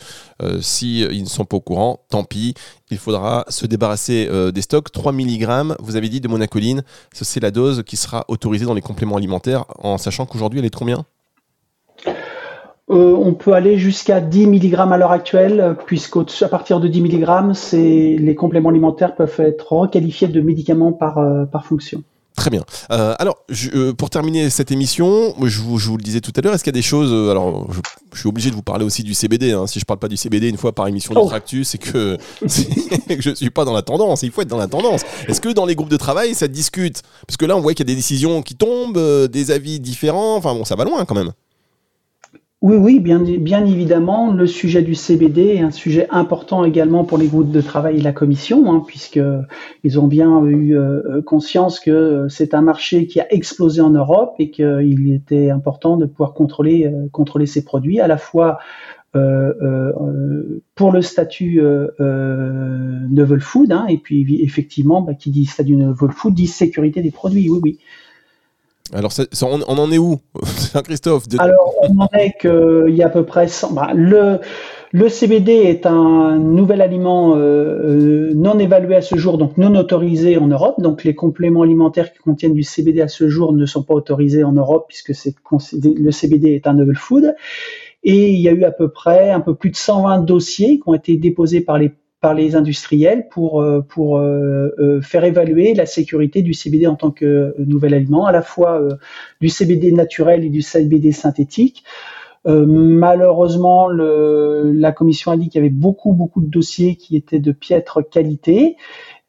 si 0.62 1.02
ils 1.02 1.24
ne 1.24 1.28
sont 1.28 1.44
pas 1.44 1.58
au 1.58 1.62
courant, 1.62 2.00
tant 2.10 2.24
pis. 2.24 2.54
Il 2.92 2.98
faudra 2.98 3.44
se 3.50 3.66
débarrasser 3.66 4.30
des 4.54 4.62
stocks. 4.62 4.92
3 4.92 5.12
mg, 5.14 5.76
vous 5.80 5.96
avez 5.96 6.10
dit, 6.10 6.20
de 6.20 6.28
monacoline. 6.28 6.84
C'est 7.14 7.42
la 7.42 7.52
dose 7.52 7.84
qui 7.86 7.96
sera 7.96 8.26
autorisée 8.28 8.66
dans 8.66 8.74
les 8.74 8.82
compléments 8.82 9.16
alimentaires, 9.16 9.66
en 9.80 9.98
sachant 9.98 10.26
qu'aujourd'hui, 10.26 10.60
elle 10.60 10.66
est 10.66 10.76
combien? 10.76 11.06
Euh, 12.92 13.16
on 13.18 13.34
peut 13.34 13.54
aller 13.54 13.78
jusqu'à 13.78 14.20
10 14.20 14.48
mg 14.48 14.76
à 14.76 14.98
l'heure 14.98 15.12
actuelle, 15.12 15.76
puisqu'à 15.86 16.48
partir 16.50 16.82
de 16.82 16.88
10 16.90 17.02
mg, 17.02 17.54
les 17.74 18.36
compléments 18.36 18.70
alimentaires 18.70 19.16
peuvent 19.16 19.40
être 19.40 19.72
requalifiés 19.72 20.28
de 20.28 20.42
médicaments 20.42 20.92
par, 20.92 21.18
euh, 21.18 21.46
par 21.46 21.66
fonction. 21.66 22.04
Très 22.36 22.50
bien. 22.50 22.64
Euh, 22.92 23.14
alors, 23.20 23.46
pour 23.98 24.10
terminer 24.10 24.50
cette 24.50 24.72
émission, 24.72 25.36
je 25.42 25.62
vous, 25.62 25.98
le 25.98 26.04
disais 26.04 26.22
tout 26.22 26.32
à 26.36 26.42
l'heure, 26.42 26.54
est-ce 26.54 26.64
qu'il 26.64 26.74
y 26.74 26.78
a 26.78 26.80
des 26.80 26.82
choses. 26.82 27.30
alors, 27.30 27.68
je, 27.72 28.20
suis 28.20 28.28
obligé 28.28 28.50
de 28.50 28.56
vous 28.56 28.62
parler 28.62 28.84
aussi 28.84 29.04
du 29.04 29.14
CBD. 29.14 29.52
Hein. 29.52 29.68
Si 29.68 29.80
je 29.80 29.84
ne 29.84 29.88
parle 29.88 30.00
pas 30.00 30.08
du 30.08 30.18
CBD 30.18 30.50
une 30.50 30.58
fois 30.58 30.74
par 30.74 30.88
émission 30.88 31.14
de 31.14 31.20
oh. 31.20 31.28
Tractus, 31.28 31.68
c'est 31.72 31.78
que, 31.78 32.18
je 32.48 33.30
ne 33.30 33.36
suis 33.36 33.50
pas 33.52 33.64
dans 33.64 33.74
la 33.74 33.84
tendance. 33.84 34.24
Il 34.24 34.32
faut 34.32 34.42
être 34.42 34.50
dans 34.50 34.58
la 34.58 34.68
tendance. 34.68 35.02
Est-ce 35.28 35.40
que 35.40 35.50
dans 35.50 35.66
les 35.66 35.76
groupes 35.76 35.90
de 35.90 35.98
travail, 35.98 36.34
ça 36.34 36.48
discute? 36.48 37.04
Parce 37.28 37.38
que 37.38 37.46
là, 37.46 37.56
on 37.56 37.62
voit 37.62 37.74
qu'il 37.74 37.86
y 37.86 37.90
a 37.90 37.94
des 37.94 37.96
décisions 37.96 38.42
qui 38.42 38.56
tombent, 38.56 39.00
des 39.28 39.52
avis 39.52 39.80
différents. 39.80 40.36
Enfin, 40.36 40.54
bon, 40.56 40.66
ça 40.66 40.76
va 40.76 40.84
loin 40.84 41.06
quand 41.06 41.16
même. 41.16 41.32
Oui, 42.62 42.76
oui, 42.76 43.00
bien, 43.00 43.26
évidemment, 43.66 44.32
le 44.32 44.46
sujet 44.46 44.84
du 44.84 44.94
CBD 44.94 45.56
est 45.56 45.62
un 45.62 45.72
sujet 45.72 46.08
important 46.12 46.64
également 46.64 47.04
pour 47.04 47.18
les 47.18 47.26
groupes 47.26 47.50
de 47.50 47.60
travail 47.60 47.98
et 47.98 48.02
la 48.02 48.12
commission, 48.14 48.72
hein, 48.72 48.84
puisqu'ils 48.86 50.00
ont 50.00 50.06
bien 50.06 50.46
eu 50.46 50.78
euh, 50.78 51.24
conscience 51.24 51.80
que 51.80 52.28
c'est 52.30 52.54
un 52.54 52.62
marché 52.62 53.08
qui 53.08 53.20
a 53.20 53.26
explosé 53.34 53.82
en 53.82 53.90
Europe 53.90 54.36
et 54.38 54.52
qu'il 54.52 55.12
était 55.12 55.50
important 55.50 55.98
de 55.98 56.06
pouvoir 56.06 56.36
contrôler, 56.36 56.86
euh, 56.86 57.46
ces 57.48 57.66
produits, 57.66 58.00
à 58.00 58.08
la 58.08 58.20
fois 58.20 58.60
euh, 59.16 59.92
pour 60.76 60.92
le 60.92 61.02
statut 61.02 61.60
novel 62.00 63.42
food, 63.42 63.72
hein, 63.72 63.88
et 63.90 63.98
puis 63.98 64.40
effectivement, 64.44 65.02
bah, 65.02 65.16
qui 65.16 65.32
dit 65.32 65.46
statut 65.46 65.76
novel 65.76 66.12
food 66.12 66.36
dit 66.36 66.46
sécurité 66.46 67.02
des 67.02 67.12
produits, 67.12 67.50
oui, 67.50 67.60
oui. 67.64 67.80
Alors, 68.94 69.12
on, 69.42 69.78
en 69.78 69.92
est 69.92 69.98
où, 69.98 70.20
Christophe 70.84 71.24
Alors, 71.40 71.74
on 71.82 72.00
en 72.00 72.08
est 72.14 72.34
qu'il 72.40 72.96
y 72.96 73.04
a 73.04 73.08
à 73.08 73.10
peu 73.10 73.26
près 73.26 73.48
100. 73.48 73.72
Bah, 73.72 73.92
le, 73.96 74.40
le 74.92 75.08
CBD 75.08 75.54
est 75.54 75.86
un 75.86 76.38
nouvel 76.38 76.82
aliment 76.82 77.36
euh, 77.36 77.40
euh, 77.40 78.32
non 78.36 78.60
évalué 78.60 78.96
à 78.96 79.02
ce 79.02 79.16
jour, 79.16 79.38
donc 79.38 79.58
non 79.58 79.74
autorisé 79.76 80.38
en 80.38 80.48
Europe. 80.48 80.76
Donc, 80.80 81.06
les 81.06 81.16
compléments 81.16 81.62
alimentaires 81.62 82.12
qui 82.12 82.20
contiennent 82.20 82.54
du 82.54 82.64
CBD 82.64 83.02
à 83.02 83.08
ce 83.08 83.30
jour 83.30 83.54
ne 83.54 83.66
sont 83.66 83.84
pas 83.84 83.94
autorisés 83.94 84.44
en 84.44 84.52
Europe 84.52 84.86
puisque 84.90 85.14
le 85.82 86.12
CBD 86.12 86.50
est 86.56 86.68
un 86.68 86.74
novel 86.74 86.98
food. 86.98 87.36
Et 88.04 88.32
il 88.32 88.42
y 88.42 88.50
a 88.50 88.52
eu 88.52 88.64
à 88.64 88.72
peu 88.72 88.90
près 88.90 89.32
un 89.32 89.42
peu 89.42 89.56
plus 89.56 89.70
de 89.70 89.76
120 89.76 90.22
dossiers 90.22 90.80
qui 90.80 90.84
ont 90.88 90.96
été 90.96 91.16
déposés 91.18 91.62
par 91.62 91.78
les 91.78 91.94
par 92.22 92.36
les 92.36 92.56
industriels 92.56 93.28
pour, 93.30 93.62
euh, 93.62 93.82
pour 93.82 94.20
euh, 94.20 94.70
euh, 94.80 95.02
faire 95.02 95.24
évaluer 95.26 95.74
la 95.74 95.88
sécurité 95.88 96.44
du 96.44 96.54
CBD 96.54 96.86
en 96.86 96.96
tant 96.96 97.10
que 97.10 97.56
nouvel 97.58 97.96
aliment, 97.96 98.28
à 98.28 98.32
la 98.32 98.44
fois 98.44 98.80
du 99.42 99.50
CBD 99.50 99.92
naturel 99.92 100.46
et 100.46 100.50
du 100.50 100.62
CBD 100.62 101.12
synthétique. 101.12 101.84
malheureusement, 102.46 103.88
le, 103.88 104.72
la 104.72 104.92
commission 104.92 105.32
a 105.32 105.38
dit 105.38 105.50
qu'il 105.50 105.60
y 105.60 105.64
avait 105.64 105.74
beaucoup, 105.74 106.14
beaucoup 106.14 106.42
de 106.42 106.48
dossiers 106.48 106.96
qui 106.96 107.16
étaient 107.16 107.40
de 107.40 107.52
piètre 107.52 108.00
qualité. 108.08 108.78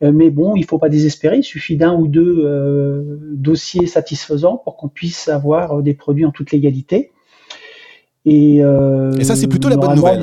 mais 0.03 0.31
bon, 0.31 0.55
il 0.55 0.61
ne 0.61 0.67
faut 0.67 0.79
pas 0.79 0.89
désespérer. 0.91 1.39
Il 1.39 1.45
suffit 1.45 1.77
d'un 1.77 1.95
ou 1.95 2.09
deux 2.09 2.37
dossiers 3.33 3.87
satisfaisants 3.87 4.59
pour 4.59 4.77
qu'on 4.77 4.89
puisse 4.89 5.29
avoir 5.29 5.83
des 5.83 5.95
produits 5.95 6.27
en 6.27 6.31
toute 6.31 6.53
légalité. 6.53 7.11
Et, 8.27 8.59
et 8.59 9.25
ça, 9.25 9.35
c'est 9.35 9.49
plutôt 9.49 9.71
la 9.71 9.77
bonne 9.77 9.97
nouvelle 9.97 10.23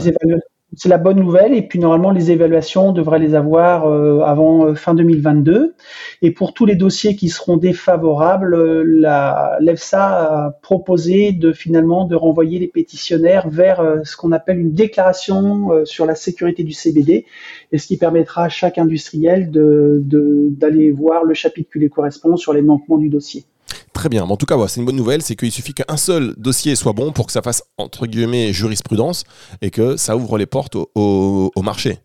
c'est 0.75 0.89
la 0.89 0.97
bonne 0.97 1.19
nouvelle. 1.19 1.53
Et 1.53 1.61
puis 1.61 1.79
normalement, 1.79 2.11
les 2.11 2.31
évaluations, 2.31 2.91
devraient 2.91 3.19
les 3.19 3.35
avoir 3.35 3.87
euh, 3.87 4.21
avant 4.21 4.65
euh, 4.65 4.75
fin 4.75 4.93
2022. 4.93 5.75
Et 6.21 6.31
pour 6.31 6.53
tous 6.53 6.65
les 6.65 6.75
dossiers 6.75 7.15
qui 7.15 7.29
seront 7.29 7.57
défavorables, 7.57 8.53
euh, 8.53 9.57
l'EFSA 9.59 10.05
a 10.05 10.51
proposé 10.61 11.31
de 11.31 11.53
finalement 11.53 12.05
de 12.05 12.15
renvoyer 12.15 12.59
les 12.59 12.67
pétitionnaires 12.67 13.49
vers 13.49 13.83
ce 14.03 14.15
qu'on 14.15 14.31
appelle 14.31 14.59
une 14.59 14.73
déclaration 14.73 15.85
sur 15.85 16.05
la 16.05 16.15
sécurité 16.15 16.63
du 16.63 16.73
CBD, 16.73 17.25
et 17.71 17.77
ce 17.77 17.87
qui 17.87 17.97
permettra 17.97 18.43
à 18.45 18.49
chaque 18.49 18.77
industriel 18.77 19.51
de 19.51 20.01
d'aller 20.49 20.91
voir 20.91 21.23
le 21.23 21.33
chapitre 21.33 21.69
qui 21.71 21.79
lui 21.79 21.89
correspond 21.89 22.37
sur 22.37 22.53
les 22.53 22.61
manquements 22.61 22.97
du 22.97 23.09
dossier. 23.09 23.45
Très 23.93 24.09
bien. 24.09 24.23
en 24.23 24.37
tout 24.37 24.45
cas, 24.45 24.55
c'est 24.67 24.79
une 24.79 24.85
bonne 24.85 24.95
nouvelle, 24.95 25.21
c'est 25.21 25.35
qu'il 25.35 25.51
suffit 25.51 25.73
qu'un 25.73 25.97
seul 25.97 26.33
dossier 26.37 26.75
soit 26.75 26.93
bon 26.93 27.11
pour 27.11 27.25
que 27.25 27.31
ça 27.31 27.41
fasse 27.41 27.63
entre 27.77 28.05
guillemets 28.05 28.53
jurisprudence 28.53 29.23
et 29.61 29.71
que 29.71 29.97
ça 29.97 30.15
ouvre 30.15 30.37
les 30.37 30.45
portes 30.45 30.77
au, 30.95 31.51
marché. 31.61 31.99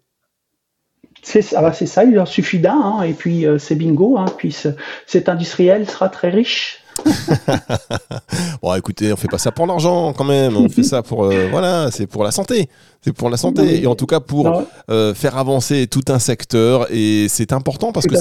C'est 1.23 1.55
ah 1.55 1.63
bah, 1.63 1.73
ça, 1.73 2.05
il 2.05 2.13
leur 2.13 2.29
suffit 2.29 2.59
d'un, 2.59 2.79
hein, 2.79 3.03
et 3.03 3.15
puis 3.15 3.47
euh, 3.47 3.59
c'est 3.59 3.77
bingo, 3.77 4.19
hein, 4.19 4.27
puis 4.37 4.55
cet 5.07 5.29
industriel 5.29 5.89
sera 5.89 6.09
très 6.11 6.29
riche. 6.29 6.81
bon, 8.63 8.75
écoutez, 8.75 9.13
on 9.13 9.17
fait 9.17 9.29
pas 9.29 9.39
ça 9.39 9.53
pour 9.53 9.67
l'argent 9.67 10.13
quand 10.13 10.25
même, 10.25 10.57
on 10.57 10.69
fait 10.69 10.83
ça 10.83 11.03
pour 11.03 11.25
euh, 11.25 11.49
voilà, 11.51 11.91
c'est 11.91 12.07
pour 12.07 12.25
la 12.25 12.31
santé. 12.31 12.69
C'est 13.05 13.13
pour 13.13 13.29
la 13.29 13.37
santé 13.37 13.83
et 13.83 13.87
en 13.87 13.97
tout 13.97 14.07
cas 14.07 14.21
pour 14.21 14.49
ah 14.49 14.65
euh, 14.89 15.13
faire 15.13 15.37
avancer 15.37 15.87
tout 15.87 16.05
un 16.09 16.19
secteur 16.19 16.87
et 16.91 17.27
c'est 17.29 17.53
important 17.53 17.93
parce 17.93 18.07
que 18.07 18.15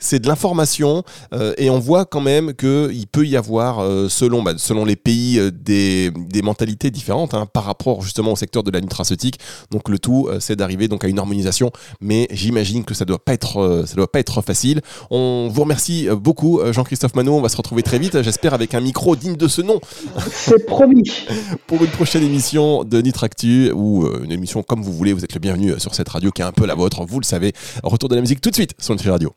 c'est 0.00 0.18
de 0.18 0.26
l'information 0.26 1.04
euh, 1.32 1.54
et 1.58 1.70
on 1.70 1.78
voit 1.78 2.06
quand 2.06 2.20
même 2.20 2.52
qu'il 2.54 3.06
peut 3.06 3.24
y 3.24 3.36
avoir 3.36 3.78
euh, 3.78 4.08
selon 4.08 4.42
bah, 4.42 4.54
selon 4.56 4.84
les 4.84 4.96
pays 4.96 5.40
des, 5.52 6.10
des, 6.10 6.42
mentalités 6.42 6.90
différentes 6.90 7.34
hein, 7.34 7.46
par 7.46 7.62
rapport 7.62 8.02
justement 8.02 8.32
au 8.32 8.36
secteur 8.36 8.64
de 8.64 8.72
la 8.72 8.80
nutraceutique. 8.80 9.38
Donc 9.70 9.88
le 9.88 10.00
tout 10.00 10.28
c'est 10.40 10.56
d'arriver 10.56 10.88
donc 10.88 11.04
à 11.04 11.08
une 11.08 11.20
harmonisation, 11.20 11.70
mais 12.00 12.26
j'imagine 12.32 12.84
que 12.84 12.94
ça 12.94 13.04
doit 13.04 13.24
pas 13.24 13.32
être 13.32 13.84
ça 13.86 13.94
doit 13.94 14.10
pas 14.10 14.18
être 14.18 14.42
facile. 14.42 14.80
On 15.10 15.48
vous 15.52 15.60
remercie 15.60 16.08
beaucoup 16.10 16.60
Jean-Christophe 16.72 17.14
Manot, 17.14 17.36
on 17.36 17.42
va 17.42 17.48
se 17.48 17.56
retrouver 17.56 17.84
très 17.84 18.00
vite, 18.00 18.20
j'espère 18.22 18.54
avec 18.54 18.74
un 18.74 18.80
micro 18.80 19.14
digne 19.14 19.36
de 19.36 19.46
ce 19.46 19.62
nom. 19.62 19.80
C'est 20.32 20.66
promis. 20.66 21.04
pour 21.68 21.84
une 21.84 21.90
prochaine 21.90 22.24
émission 22.24 22.82
de 22.82 23.00
Nitractu 23.00 23.70
ou 23.72 24.04
une 24.22 24.32
émission 24.32 24.62
comme 24.62 24.82
vous 24.82 24.92
voulez. 24.92 25.12
Vous 25.12 25.24
êtes 25.24 25.34
le 25.34 25.40
bienvenu 25.40 25.78
sur 25.78 25.94
cette 25.94 26.08
radio 26.08 26.30
qui 26.30 26.42
est 26.42 26.44
un 26.44 26.52
peu 26.52 26.66
la 26.66 26.74
vôtre, 26.74 27.04
vous 27.04 27.20
le 27.20 27.24
savez. 27.24 27.52
Retour 27.82 28.08
de 28.08 28.14
la 28.14 28.20
musique 28.20 28.40
tout 28.40 28.50
de 28.50 28.54
suite 28.54 28.74
sur 28.78 28.94
Nutri 28.94 29.10
Radio. 29.10 29.34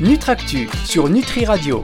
Nutractu 0.00 0.68
sur 0.84 1.08
Nutri 1.08 1.44
Radio. 1.44 1.76